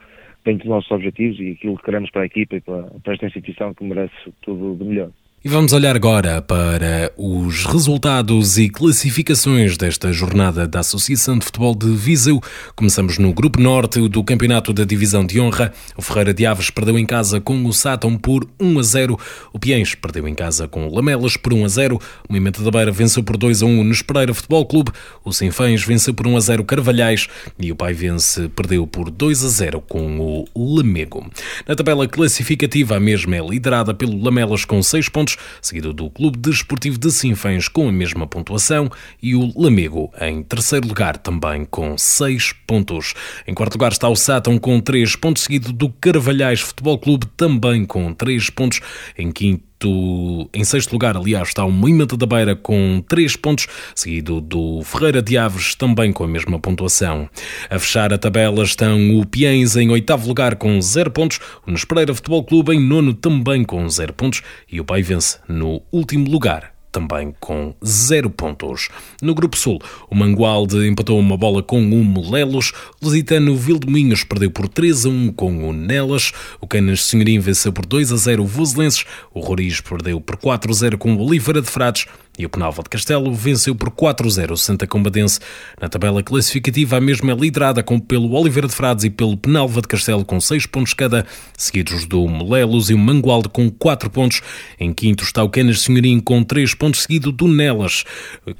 dentro 0.45 0.63
dos 0.63 0.69
nossos 0.69 0.89
objetivos 0.89 1.37
e 1.37 1.51
aquilo 1.51 1.75
que 1.77 1.83
queremos 1.83 2.09
para 2.09 2.21
a 2.21 2.25
equipa 2.25 2.55
e 2.55 2.61
para, 2.61 2.83
para 3.03 3.13
esta 3.13 3.25
instituição 3.25 3.73
que 3.73 3.83
merece 3.83 4.15
tudo 4.41 4.77
de 4.77 4.85
melhor. 4.85 5.11
E 5.41 5.47
vamos 5.47 5.71
olhar 5.71 5.95
agora 5.95 6.41
para 6.41 7.13
os 7.15 7.63
resultados 7.63 8.57
e 8.57 8.67
classificações 8.67 9.77
desta 9.77 10.11
jornada 10.11 10.67
da 10.67 10.81
Associação 10.81 11.39
de 11.39 11.45
Futebol 11.45 11.73
de 11.73 11.87
Viseu. 11.91 12.41
Começamos 12.75 13.17
no 13.17 13.33
Grupo 13.33 13.57
Norte 13.57 14.05
do 14.09 14.21
Campeonato 14.21 14.73
da 14.73 14.83
Divisão 14.83 15.25
de 15.25 15.39
Honra. 15.39 15.71
O 15.95 16.01
Ferreira 16.01 16.33
de 16.33 16.45
Aves 16.45 16.69
perdeu 16.69 16.99
em 16.99 17.05
casa 17.05 17.39
com 17.39 17.63
o 17.63 17.71
Sátão 17.71 18.17
por 18.17 18.45
1 18.59 18.79
a 18.79 18.83
0. 18.83 19.19
O 19.53 19.57
Piens 19.57 19.95
perdeu 19.95 20.27
em 20.27 20.35
casa 20.35 20.67
com 20.67 20.85
o 20.85 20.93
Lamelas 20.93 21.37
por 21.37 21.53
1 21.53 21.63
a 21.63 21.67
0. 21.69 21.95
O 21.95 22.33
Moimento 22.33 22.61
da 22.61 22.69
Beira 22.69 22.91
venceu 22.91 23.23
por 23.23 23.37
2 23.37 23.63
a 23.63 23.65
1 23.65 23.83
no 23.85 23.91
Espereira 23.93 24.33
Futebol 24.33 24.65
Clube. 24.65 24.91
O 25.23 25.31
Sinfães 25.31 25.81
venceu 25.81 26.13
por 26.13 26.27
1 26.27 26.35
a 26.35 26.39
0 26.41 26.65
Carvalhais 26.65 27.29
e 27.57 27.71
o 27.71 27.77
Paivense 27.77 28.49
perdeu 28.49 28.85
por 28.85 29.09
2 29.09 29.45
a 29.45 29.47
0 29.47 29.79
com 29.79 30.45
o 30.53 30.75
Lamego. 30.75 31.31
Na 31.65 31.77
tabela 31.77 32.05
classificativa, 32.09 32.97
a 32.97 32.99
mesma 32.99 33.37
é 33.37 33.41
liderada 33.41 33.93
pelo 33.93 34.21
Lamelas 34.21 34.65
com 34.65 34.83
6 34.83 35.07
pontos 35.07 35.28
pontos, 35.29 35.37
seguido 35.61 35.93
do 35.93 36.09
Clube 36.09 36.37
Desportivo 36.37 36.97
de 36.97 37.11
Sinfãs 37.11 37.67
com 37.67 37.87
a 37.87 37.91
mesma 37.91 38.25
pontuação 38.25 38.89
e 39.21 39.35
o 39.35 39.51
Lamego 39.59 40.11
em 40.19 40.41
terceiro 40.41 40.87
lugar 40.87 41.17
também 41.17 41.65
com 41.65 41.97
6 41.97 42.53
pontos. 42.65 43.13
Em 43.45 43.53
quarto 43.53 43.73
lugar 43.73 43.91
está 43.91 44.07
o 44.07 44.15
Sátão 44.15 44.57
com 44.57 44.79
3 44.79 45.15
pontos, 45.15 45.43
seguido 45.43 45.73
do 45.73 45.89
Carvalhais 45.89 46.61
Futebol 46.61 46.97
Clube 46.97 47.27
também 47.37 47.85
com 47.85 48.13
3 48.13 48.49
pontos. 48.49 48.81
Em 49.17 49.31
quinto 49.31 49.68
em 49.87 50.63
sexto 50.63 50.91
lugar, 50.91 51.15
aliás, 51.15 51.49
está 51.49 51.63
o 51.63 51.71
Moimenta 51.71 52.17
da 52.17 52.25
Beira 52.25 52.55
com 52.55 53.03
3 53.07 53.35
pontos, 53.35 53.67
seguido 53.95 54.41
do 54.41 54.81
Ferreira 54.83 55.21
de 55.21 55.37
Aves 55.37 55.75
também 55.75 56.11
com 56.11 56.23
a 56.23 56.27
mesma 56.27 56.59
pontuação. 56.59 57.29
A 57.69 57.79
fechar 57.79 58.11
a 58.11 58.17
tabela 58.17 58.63
estão 58.63 59.19
o 59.19 59.25
Piens 59.25 59.75
em 59.75 59.89
oitavo 59.89 60.27
lugar 60.27 60.55
com 60.55 60.81
0 60.81 61.11
pontos, 61.11 61.39
o 61.65 61.71
Nespereira 61.71 62.13
Futebol 62.13 62.43
Clube 62.43 62.73
em 62.73 62.79
nono 62.79 63.13
também 63.13 63.63
com 63.63 63.87
0 63.87 64.13
pontos 64.13 64.41
e 64.71 64.81
o 64.81 64.85
Paivense 64.85 65.37
no 65.47 65.81
último 65.91 66.29
lugar 66.29 66.78
também 66.91 67.33
com 67.39 67.73
zero 67.85 68.29
pontos. 68.29 68.89
No 69.21 69.33
Grupo 69.33 69.57
Sul, 69.57 69.79
o 70.09 70.15
Mangualde 70.15 70.87
empatou 70.87 71.19
uma 71.19 71.37
bola 71.37 71.61
com 71.61 71.79
o 71.79 72.03
Molelos, 72.03 72.71
o 73.01 73.05
Lusitano 73.05 73.55
Vildominhos 73.55 74.23
perdeu 74.23 74.51
por 74.51 74.67
3 74.67 75.05
a 75.05 75.09
1 75.09 75.33
com 75.33 75.69
o 75.69 75.73
Nelas, 75.73 76.31
o 76.59 76.67
Canas 76.67 77.05
Senhorim 77.05 77.39
venceu 77.39 77.71
por 77.71 77.85
2 77.85 78.11
a 78.11 78.15
0 78.15 78.43
o 78.43 78.47
Voselenses, 78.47 79.05
o 79.33 79.39
Roriz 79.39 79.81
perdeu 79.81 80.19
por 80.19 80.37
4 80.37 80.71
a 80.71 80.73
0 80.73 80.97
com 80.97 81.13
o 81.13 81.21
Oliveira 81.21 81.61
de 81.61 81.69
Frades 81.69 82.05
e 82.39 82.45
o 82.45 82.49
Penalva 82.49 82.81
de 82.81 82.89
Castelo 82.89 83.33
venceu 83.33 83.75
por 83.75 83.91
4-0 83.91 84.51
o 84.51 84.57
Santa 84.57 84.87
Combadense. 84.87 85.41
Na 85.79 85.89
tabela 85.89 86.23
classificativa, 86.23 86.95
a 86.95 87.01
mesma 87.01 87.33
é 87.33 87.35
liderada 87.35 87.83
com, 87.83 87.99
pelo 87.99 88.31
Oliveira 88.31 88.65
de 88.65 88.73
Frades 88.73 89.03
e 89.03 89.09
pelo 89.09 89.35
Penalva 89.35 89.81
de 89.81 89.89
Castelo 89.89 90.23
com 90.23 90.39
6 90.39 90.65
pontos 90.67 90.93
cada, 90.93 91.25
seguidos 91.57 92.05
do 92.05 92.25
Molelos 92.29 92.89
e 92.89 92.93
o 92.93 92.97
Mangualde 92.97 93.49
com 93.49 93.69
4 93.69 94.09
pontos. 94.09 94.41
Em 94.79 94.93
quinto 94.93 95.25
está 95.25 95.43
o 95.43 95.49
Canas 95.49 95.81
Senhorim 95.81 96.21
com 96.21 96.41
3 96.41 96.73
pontos, 96.75 97.01
seguido 97.01 97.29
do 97.33 97.45
Nelas. 97.45 98.05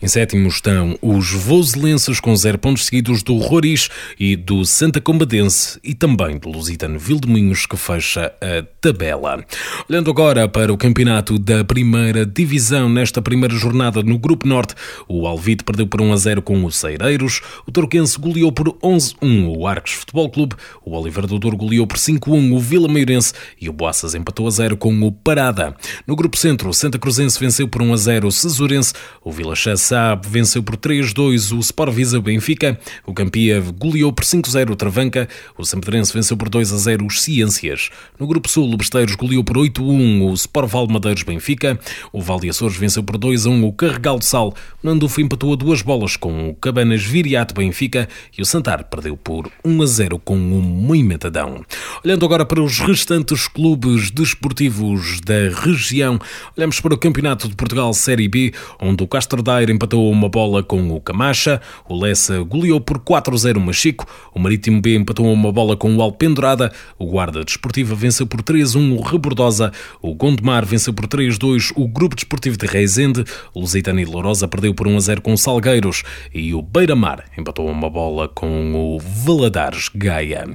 Em 0.02 0.08
sétimo 0.10 0.50
estão 0.50 1.00
os 1.02 1.32
Voselenses 1.32 2.20
com 2.20 2.36
0 2.36 2.58
pontos, 2.58 2.86
seguidos 2.86 3.24
do 3.24 3.38
Roriz 3.38 3.90
e 4.20 4.36
do 4.36 4.66
Santa 4.66 5.00
Combadense 5.00 5.80
e 5.82 5.94
também 5.94 6.38
do 6.38 6.50
Lusitano 6.50 7.00
Vildeminhos, 7.00 7.66
que 7.66 7.78
fecha 7.78 8.34
a 8.42 8.62
tabela. 8.82 9.42
Olhando 9.90 10.12
agora 10.12 10.50
para 10.50 10.74
o 10.74 10.78
campeonato 10.78 11.40
da 11.40 11.64
primeira 11.64 12.26
divisão, 12.26 12.90
nesta 12.90 13.22
primeira 13.22 13.56
jornada 13.56 13.69
jornada 13.70 14.02
no 14.02 14.18
Grupo 14.18 14.48
Norte, 14.48 14.74
o 15.08 15.28
Alvite 15.28 15.64
perdeu 15.64 15.86
por 15.86 16.02
1 16.02 16.12
a 16.12 16.18
0 16.18 16.42
com 16.42 16.66
os 16.66 16.76
Seireiros, 16.76 17.42
o 17.68 17.72
Torquense 17.72 18.20
goleou 18.20 18.52
por 18.52 18.74
11-1 18.82 19.56
o 19.56 19.68
Arcos 19.68 19.92
Futebol 19.92 20.28
Clube, 20.30 20.56
o 20.84 20.98
Oliver 20.98 21.28
do 21.28 21.38
Douro 21.38 21.56
goleou 21.56 21.86
por 21.86 21.98
5-1 21.98 22.52
o 22.52 22.60
Vila 22.60 22.88
Maiorense 22.88 23.34
e 23.62 23.70
o 23.70 23.74
Boaças 23.74 24.16
empatou 24.16 24.48
a 24.48 24.50
0 24.50 24.76
com 24.76 24.92
o 25.04 25.12
Parada. 25.12 25.76
No 26.08 26.16
Grupo 26.16 26.36
Centro, 26.36 26.70
o 26.70 26.74
Santa 26.74 26.98
Cruzense 26.98 27.40
venceu 27.40 27.68
por 27.68 27.84
1 27.84 27.94
a 27.94 27.98
0 27.98 28.28
o 28.28 28.32
Cesurense, 28.32 28.94
o 29.24 29.32
Vila 29.32 29.56
Chassá 29.56 30.16
venceu 30.16 30.64
por 30.64 30.76
3-2 30.76 31.56
o 31.56 31.60
Sport 31.60 31.94
Visa 31.94 32.20
Benfica, 32.20 32.80
o 33.06 33.14
Campia 33.14 33.62
goleou 33.78 34.12
por 34.12 34.24
5-0 34.24 34.72
o 34.72 34.76
Travanca, 34.76 35.30
o 35.56 35.64
Sampedrense 35.64 36.12
venceu 36.12 36.36
por 36.36 36.50
2 36.50 36.74
a 36.74 36.78
0 36.78 37.06
os 37.06 37.22
Ciências. 37.22 37.92
No 38.20 38.26
Grupo 38.26 38.50
Sul, 38.50 38.74
o 38.74 38.78
Besteiros 38.78 39.14
goleou 39.16 39.44
por 39.44 39.58
8-1 39.58 40.24
o 40.24 40.34
Sport 40.34 40.70
Val 40.70 40.88
Madeiros 40.88 41.22
Benfica, 41.22 41.80
o 42.12 42.20
Val 42.20 42.40
de 42.40 42.50
Açores 42.50 42.76
venceu 42.76 43.04
por 43.04 43.18
2 43.18 43.46
a 43.46 43.50
1 43.50 43.59
o 43.68 43.74
Carregal 43.74 44.20
de 44.20 44.26
Sal. 44.26 44.54
O 44.84 44.88
Nandufo 44.88 45.22
empatou 45.22 45.54
a 45.54 45.56
duas 45.56 45.82
bolas 45.82 46.16
com 46.16 46.50
o 46.50 46.56
Cabanas 46.56 47.04
Viriato 47.04 47.54
Benfica 47.54 48.08
e 48.38 48.42
o 48.42 48.46
Santar 48.46 48.84
perdeu 48.86 49.18
por 49.18 49.52
1 49.64 49.82
a 49.82 49.86
0 49.86 50.20
com 50.20 50.36
o 50.36 50.62
Moimentadão. 50.62 51.64
Olhando 52.04 52.26
agora 52.26 52.46
para 52.46 52.62
os 52.62 52.80
restantes 52.80 53.48
clubes 53.48 54.12
desportivos 54.12 55.20
da 55.22 55.50
região, 55.64 56.20
olhamos 56.58 56.80
para 56.80 56.94
o 56.94 56.98
Campeonato 56.98 57.48
de 57.48 57.56
Portugal 57.56 57.94
Série 57.94 58.28
B, 58.28 58.54
onde 58.80 59.04
o 59.04 59.08
Castro 59.08 59.42
Daire 59.42 59.72
empatou 59.72 60.12
uma 60.12 60.30
bola 60.30 60.64
com 60.64 60.96
o 60.96 61.02
Camacha, 61.02 61.62
o 61.88 62.00
Lessa 62.00 62.40
goleou 62.44 62.80
por 62.80 63.00
4 63.00 63.34
a 63.34 63.38
0 63.38 63.60
o 63.60 63.64
Machico, 63.64 64.06
o 64.34 64.40
Marítimo 64.40 64.82
B 64.82 64.96
empatou 64.96 65.32
uma 65.32 65.52
bola 65.52 65.76
com 65.76 65.96
o 65.96 66.02
Alpendurada, 66.02 66.72
o 66.98 67.06
Guarda 67.06 67.44
Desportiva 67.44 67.96
venceu 67.96 68.26
por 68.26 68.42
3 68.42 68.76
a 68.76 68.80
1 68.80 68.98
o 68.98 69.02
Rebordosa, 69.02 69.72
o 70.02 70.14
Gondomar 70.14 70.66
venceu 70.66 70.94
por 70.94 71.08
3 71.08 71.36
a 71.36 71.38
2 71.38 71.74
o 71.76 71.88
Grupo 71.88 72.16
Desportivo 72.16 72.58
de 72.58 72.66
Reisende, 72.66 73.24
o 73.54 73.60
Lusitano 73.60 74.00
e 74.00 74.06
Lourosa 74.06 74.48
perdeu 74.48 74.74
por 74.74 74.88
1 74.88 74.98
a 74.98 75.00
0 75.00 75.22
com 75.22 75.38
Salgueiros 75.38 76.04
e 76.34 76.54
o 76.54 76.62
Beira-Mar 76.62 77.26
empatou 77.38 77.68
uma 77.68 77.90
bola 77.90 78.28
com 78.28 78.74
o 78.74 79.00
Valadares 79.00 79.90
Gaia. 79.94 80.48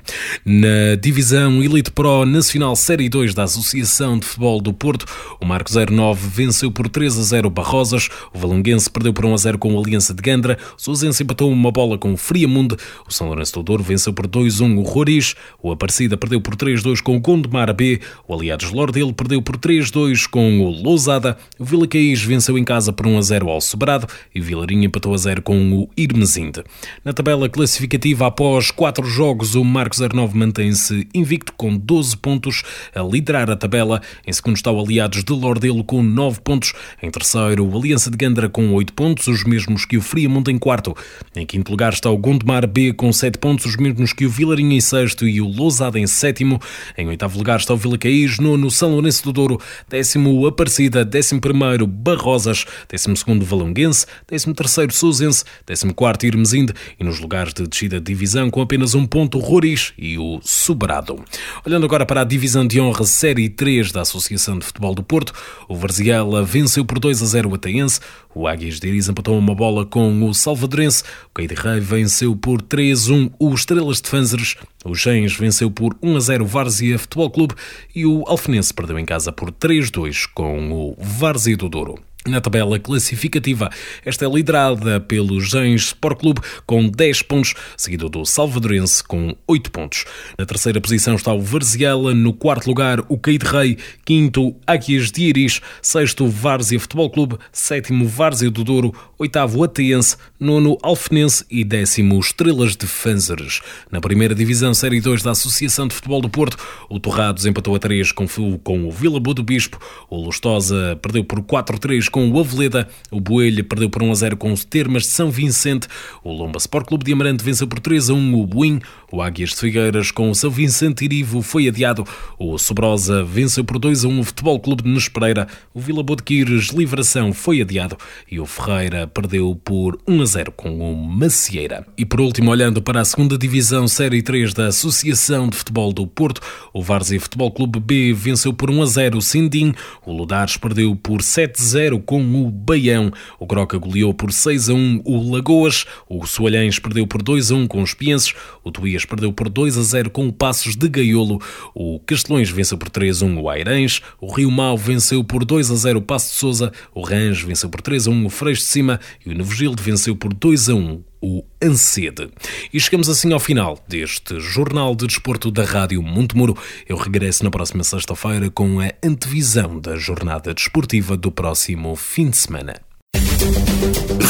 Na 0.44 0.94
divisão 1.00 1.62
Elite 1.62 1.90
Pro 1.90 2.24
Nacional 2.24 2.76
Série 2.76 3.08
2 3.08 3.34
da 3.34 3.44
Associação 3.44 4.18
de 4.18 4.26
Futebol 4.26 4.60
do 4.60 4.72
Porto, 4.72 5.06
o 5.40 5.46
Marco 5.46 5.70
09 5.72 6.28
venceu 6.28 6.70
por 6.70 6.88
3 6.88 7.18
a 7.18 7.22
0 7.22 7.50
Barrosas, 7.50 8.08
o 8.32 8.38
Valonguense 8.38 8.90
perdeu 8.90 9.12
por 9.12 9.24
1 9.24 9.34
a 9.34 9.36
0 9.36 9.58
com 9.58 9.74
o 9.74 9.78
Aliança 9.82 10.12
de 10.12 10.22
Gandra, 10.22 10.58
o 10.76 10.80
Sousense 10.80 11.22
empatou 11.22 11.50
uma 11.50 11.70
bola 11.70 11.96
com 11.96 12.12
o 12.12 12.16
Friamundo, 12.16 12.76
o 13.08 13.12
São 13.12 13.28
Lourenço 13.28 13.54
do 13.54 13.62
Douro 13.62 13.82
venceu 13.82 14.12
por 14.12 14.26
2-1 14.26 14.78
o 14.78 14.82
Roriz, 14.82 15.34
o 15.62 15.72
Aparecida 15.72 16.16
perdeu 16.16 16.40
por 16.40 16.56
3-2 16.56 17.00
com 17.00 17.16
o 17.16 17.20
Gondomar 17.20 17.72
B, 17.72 18.00
o 18.26 18.34
Aliados 18.34 18.70
Lordelo 18.70 19.12
perdeu 19.12 19.40
por 19.40 19.56
3-2 19.56 20.28
com 20.28 20.60
o 20.60 20.70
Lousada, 20.70 21.36
o 21.58 21.64
Vila 21.64 21.86
Caís 21.86 22.22
venceu 22.22 22.58
em 22.58 22.64
casa 22.64 22.73
por 22.92 23.06
1 23.06 23.18
a 23.18 23.22
0 23.22 23.48
ao 23.48 23.60
Sobrado 23.60 24.06
e 24.34 24.40
o 24.40 24.42
Vilarinho 24.42 24.84
empatou 24.84 25.14
a 25.14 25.16
0 25.16 25.42
com 25.42 25.72
o 25.72 25.90
Irmesinde. 25.96 26.62
Na 27.04 27.12
tabela 27.12 27.48
classificativa, 27.48 28.26
após 28.26 28.70
4 28.70 29.06
jogos, 29.06 29.54
o 29.54 29.64
Marcos 29.64 30.00
09 30.00 30.36
mantém-se 30.36 31.06
invicto 31.14 31.52
com 31.56 31.76
12 31.76 32.16
pontos 32.16 32.62
a 32.94 33.02
liderar 33.02 33.50
a 33.50 33.56
tabela. 33.56 34.00
Em 34.26 34.32
segundo 34.32 34.56
está 34.56 34.70
o 34.70 34.80
Aliados 34.80 35.22
de 35.22 35.32
Lordelo 35.32 35.84
com 35.84 36.02
9 36.02 36.40
pontos. 36.40 36.72
Em 37.02 37.10
terceiro, 37.10 37.66
o 37.66 37.76
Aliança 37.76 38.10
de 38.10 38.16
Gandra 38.16 38.48
com 38.48 38.72
8 38.72 38.92
pontos, 38.92 39.26
os 39.26 39.44
mesmos 39.44 39.84
que 39.84 39.96
o 39.96 40.02
Friamundo 40.02 40.50
em 40.50 40.58
quarto. 40.58 40.96
Em 41.34 41.46
quinto 41.46 41.70
lugar 41.70 41.92
está 41.92 42.10
o 42.10 42.18
Gondomar 42.18 42.66
B 42.66 42.92
com 42.92 43.12
7 43.12 43.38
pontos, 43.38 43.66
os 43.66 43.76
mesmos 43.76 44.12
que 44.12 44.26
o 44.26 44.30
Vilarinho 44.30 44.72
em 44.72 44.80
sexto 44.80 45.26
e 45.26 45.40
o 45.40 45.46
Lousada 45.46 45.98
em 45.98 46.06
sétimo. 46.06 46.60
Em 46.96 47.06
oitavo 47.06 47.38
lugar 47.38 47.58
está 47.58 47.74
o 47.74 47.76
Vila 47.76 47.98
Caís, 47.98 48.38
nono 48.38 48.70
São 48.70 48.90
Lourenço 48.90 49.24
do 49.24 49.32
Douro, 49.32 49.60
décimo 49.88 50.46
Aparecida, 50.46 51.04
décimo 51.04 51.40
primeiro 51.40 51.86
Barrosas, 51.86 52.63
12º 52.88 53.42
Valonguense, 53.42 54.06
13º 54.30 54.90
Sousense, 54.90 55.44
14º 55.66 56.24
Irmesinde 56.24 56.72
e 56.98 57.04
nos 57.04 57.20
lugares 57.20 57.52
de 57.52 57.66
descida 57.66 58.00
de 58.00 58.06
divisão 58.06 58.50
com 58.50 58.60
apenas 58.60 58.94
um 58.94 59.06
ponto 59.06 59.38
Roriz 59.38 59.92
e 59.98 60.18
o 60.18 60.40
Sobrado. 60.42 61.22
Olhando 61.66 61.84
agora 61.84 62.06
para 62.06 62.20
a 62.20 62.24
divisão 62.24 62.66
de 62.66 62.80
honra 62.80 63.04
Série 63.04 63.48
3 63.48 63.92
da 63.92 64.02
Associação 64.02 64.58
de 64.58 64.64
Futebol 64.64 64.94
do 64.94 65.02
Porto, 65.02 65.32
o 65.68 65.74
Varziela 65.74 66.42
venceu 66.42 66.84
por 66.84 66.98
2 66.98 67.22
a 67.22 67.26
0 67.26 67.50
o 67.50 67.54
Ataense, 67.54 68.00
o 68.34 68.48
Águias 68.48 68.80
de 68.80 68.88
Iris 68.88 69.08
empatou 69.08 69.38
uma 69.38 69.54
bola 69.54 69.86
com 69.86 70.28
o 70.28 70.34
Salvadorense, 70.34 71.02
o 71.30 71.34
Caide 71.34 71.54
Rei 71.54 71.80
venceu 71.80 72.34
por 72.36 72.60
3-1 72.62 73.32
o 73.38 73.54
Estrelas 73.54 74.00
de 74.00 74.08
Fanzeres, 74.08 74.56
o 74.84 74.94
Gens 74.94 75.36
venceu 75.36 75.70
por 75.70 75.96
1 76.02 76.16
a 76.16 76.20
0 76.20 76.44
o 76.44 76.46
Várzea 76.46 76.98
Futebol 76.98 77.30
Clube 77.30 77.54
e 77.94 78.04
o 78.04 78.24
Alfenense 78.26 78.72
perdeu 78.72 78.98
em 78.98 79.04
casa 79.04 79.32
por 79.32 79.50
3-2 79.50 80.28
com 80.34 80.72
o 80.72 80.96
Várzea 80.98 81.56
do 81.56 81.68
Douro. 81.68 82.13
Na 82.26 82.40
tabela 82.40 82.78
classificativa, 82.78 83.68
esta 84.02 84.24
é 84.24 84.28
liderada 84.28 84.98
pelo 84.98 85.42
Gens 85.42 85.88
Sport 85.88 86.18
Clube 86.18 86.40
com 86.64 86.88
10 86.88 87.20
pontos, 87.20 87.52
seguido 87.76 88.08
do 88.08 88.24
Salvadorense 88.24 89.04
com 89.04 89.36
8 89.46 89.70
pontos. 89.70 90.06
Na 90.38 90.46
terceira 90.46 90.80
posição 90.80 91.16
está 91.16 91.34
o 91.34 91.42
Varziela, 91.42 92.14
no 92.14 92.32
quarto 92.32 92.66
lugar 92.66 93.00
o 93.10 93.18
Caide 93.18 93.44
Rei, 93.44 93.76
quinto 94.06 94.56
Águias 94.66 95.12
de 95.12 95.22
Iris, 95.22 95.60
sexto 95.82 96.26
Várzea 96.26 96.80
Futebol 96.80 97.10
Clube, 97.10 97.36
sétimo 97.52 98.08
Várzea 98.08 98.50
do 98.50 98.64
Douro, 98.64 98.94
oitavo 99.18 99.62
Ateense, 99.62 100.16
nono 100.40 100.78
Alfenense 100.82 101.44
e 101.50 101.62
décimo 101.62 102.18
Estrelas 102.18 102.74
de 102.74 102.86
Fanzeres. 102.86 103.60
Na 103.90 104.00
primeira 104.00 104.34
divisão 104.34 104.72
Série 104.72 104.98
2 104.98 105.22
da 105.22 105.32
Associação 105.32 105.86
de 105.86 105.94
Futebol 105.94 106.22
do 106.22 106.30
Porto, 106.30 106.56
o 106.88 106.98
Torrados 106.98 107.44
empatou 107.44 107.74
a 107.74 107.78
3 107.78 108.12
com, 108.12 108.26
com 108.62 108.88
o 108.88 108.90
Vila 108.90 109.20
Boa 109.20 109.34
do 109.34 109.42
Bispo, 109.42 109.78
o 110.08 110.16
Lustosa 110.16 110.98
perdeu 111.02 111.22
por 111.22 111.42
4-3 111.42 112.13
com 112.14 112.30
o 112.30 112.38
Aveleda, 112.38 112.86
o 113.10 113.18
Boelho 113.20 113.64
perdeu 113.64 113.90
por 113.90 114.00
1 114.00 114.12
a 114.12 114.14
0 114.14 114.36
com 114.36 114.52
os 114.52 114.64
Termas 114.64 115.02
de 115.02 115.08
São 115.08 115.32
Vicente, 115.32 115.88
o 116.22 116.30
Lomba 116.30 116.58
Sport 116.58 116.86
Clube 116.86 117.04
de 117.04 117.12
Amarante 117.12 117.42
venceu 117.42 117.66
por 117.66 117.80
3 117.80 118.08
a 118.10 118.14
1 118.14 118.40
o 118.40 118.46
Buim, 118.46 118.80
o 119.10 119.20
Águias 119.20 119.50
de 119.50 119.56
Figueiras 119.56 120.12
com 120.12 120.30
o 120.30 120.34
São 120.34 120.48
Vicente 120.48 121.04
Irivo 121.04 121.42
foi 121.42 121.66
adiado, 121.66 122.06
o 122.38 122.56
Sobrosa 122.56 123.24
venceu 123.24 123.64
por 123.64 123.80
2 123.80 124.04
a 124.04 124.08
1 124.08 124.20
o 124.20 124.22
Futebol 124.22 124.60
Clube 124.60 124.84
de 124.84 124.90
Nespereira, 124.90 125.48
o 125.74 125.80
Vila 125.80 126.04
Boa 126.04 126.16
de 126.16 126.22
Quires 126.22 126.68
Livração 126.68 127.32
foi 127.32 127.60
adiado. 127.60 127.96
E 128.30 128.38
o 128.38 128.46
Ferreira 128.46 129.08
perdeu 129.08 129.58
por 129.64 129.98
1 130.06 130.22
a 130.22 130.24
0 130.24 130.52
com 130.52 130.78
o 130.78 130.96
Macieira. 130.96 131.84
E 131.98 132.04
por 132.04 132.20
último, 132.20 132.52
olhando 132.52 132.80
para 132.80 133.00
a 133.00 133.04
segunda 133.04 133.36
divisão 133.36 133.88
Série 133.88 134.22
3 134.22 134.54
da 134.54 134.68
Associação 134.68 135.48
de 135.48 135.56
Futebol 135.56 135.92
do 135.92 136.06
Porto, 136.06 136.40
o 136.72 136.80
Várzea 136.80 137.20
Futebol 137.20 137.50
Clube 137.50 137.80
B 137.80 138.12
venceu 138.12 138.52
por 138.52 138.70
1 138.70 138.82
a 138.82 138.86
0 138.86 139.18
o 139.18 139.22
Sindim, 139.22 139.74
o 140.06 140.12
Ludares 140.12 140.56
perdeu 140.56 140.94
por 140.94 141.22
7 141.22 141.60
a 141.60 141.64
0 141.64 142.03
com 142.04 142.20
o 142.20 142.50
Baião, 142.50 143.12
o 143.38 143.46
Groca 143.46 143.78
goleou 143.78 144.14
por 144.14 144.32
6 144.32 144.70
a 144.70 144.74
1 144.74 145.02
o 145.04 145.32
Lagoas, 145.32 145.84
o 146.08 146.26
Soalhães 146.26 146.78
perdeu 146.78 147.06
por 147.06 147.22
2 147.22 147.50
a 147.50 147.54
1 147.54 147.66
com 147.66 147.82
os 147.82 147.94
Pienses, 147.94 148.34
o 148.62 148.70
Tuías 148.70 149.04
perdeu 149.04 149.32
por 149.32 149.48
2 149.48 149.78
a 149.78 149.82
0 149.82 150.10
com 150.10 150.28
o 150.28 150.32
Passos 150.32 150.76
de 150.76 150.88
Gaiolo, 150.88 151.40
o 151.74 151.98
Castelões 152.00 152.50
venceu 152.50 152.78
por 152.78 152.90
3 152.90 153.22
a 153.22 153.26
1 153.26 153.40
o 153.40 153.50
Airães, 153.50 154.02
o 154.20 154.32
Rio 154.32 154.50
Mau 154.50 154.76
venceu 154.76 155.24
por 155.24 155.44
2 155.44 155.70
a 155.70 155.74
0 155.74 155.98
o 155.98 156.02
Passo 156.02 156.32
de 156.32 156.38
Souza, 156.38 156.72
o 156.94 157.02
Range 157.02 157.44
venceu 157.44 157.68
por 157.68 157.80
3 157.80 158.06
a 158.06 158.10
1 158.10 158.26
o 158.26 158.30
Freixo 158.30 158.62
de 158.62 158.68
Cima 158.68 159.00
e 159.24 159.30
o 159.30 159.34
Novogilde 159.36 159.82
venceu 159.82 160.14
por 160.14 160.32
2 160.32 160.68
a 160.68 160.74
1 160.74 161.13
o 161.24 161.42
Ancede. 161.62 162.28
E 162.70 162.78
chegamos 162.78 163.08
assim 163.08 163.32
ao 163.32 163.40
final 163.40 163.82
deste 163.88 164.38
Jornal 164.38 164.94
de 164.94 165.06
Desporto 165.06 165.50
da 165.50 165.64
Rádio 165.64 166.02
Montemuro. 166.02 166.54
Eu 166.86 166.98
regresso 166.98 167.42
na 167.42 167.50
próxima 167.50 167.82
sexta-feira 167.82 168.50
com 168.50 168.78
a 168.78 168.90
antevisão 169.02 169.80
da 169.80 169.96
jornada 169.96 170.52
desportiva 170.52 171.16
do 171.16 171.32
próximo 171.32 171.96
fim 171.96 172.28
de 172.28 172.36
semana. 172.36 172.74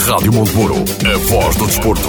Rádio 0.07 0.33
Montemuro, 0.33 0.77
a 0.77 1.19
voz 1.19 1.57
do 1.57 1.67
desporto. 1.67 2.09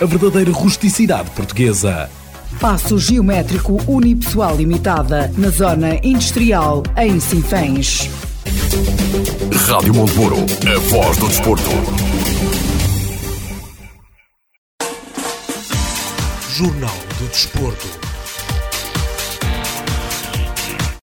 a 0.00 0.06
verdadeira 0.06 0.50
rusticidade 0.52 1.30
portuguesa. 1.30 2.08
Passo 2.60 2.98
Geométrico 2.98 3.78
Unipessoal 3.86 4.56
Limitada, 4.56 5.32
na 5.36 5.48
Zona 5.48 5.96
Industrial, 6.02 6.82
em 6.96 7.18
Sinfãs. 7.18 8.08
Rádio 9.68 9.94
Montemuro, 9.94 10.36
a 10.36 10.78
voz 10.90 11.16
do 11.16 11.28
desporto. 11.28 11.70
Jornal 16.54 16.94
do 17.18 17.28
Desporto. 17.28 18.11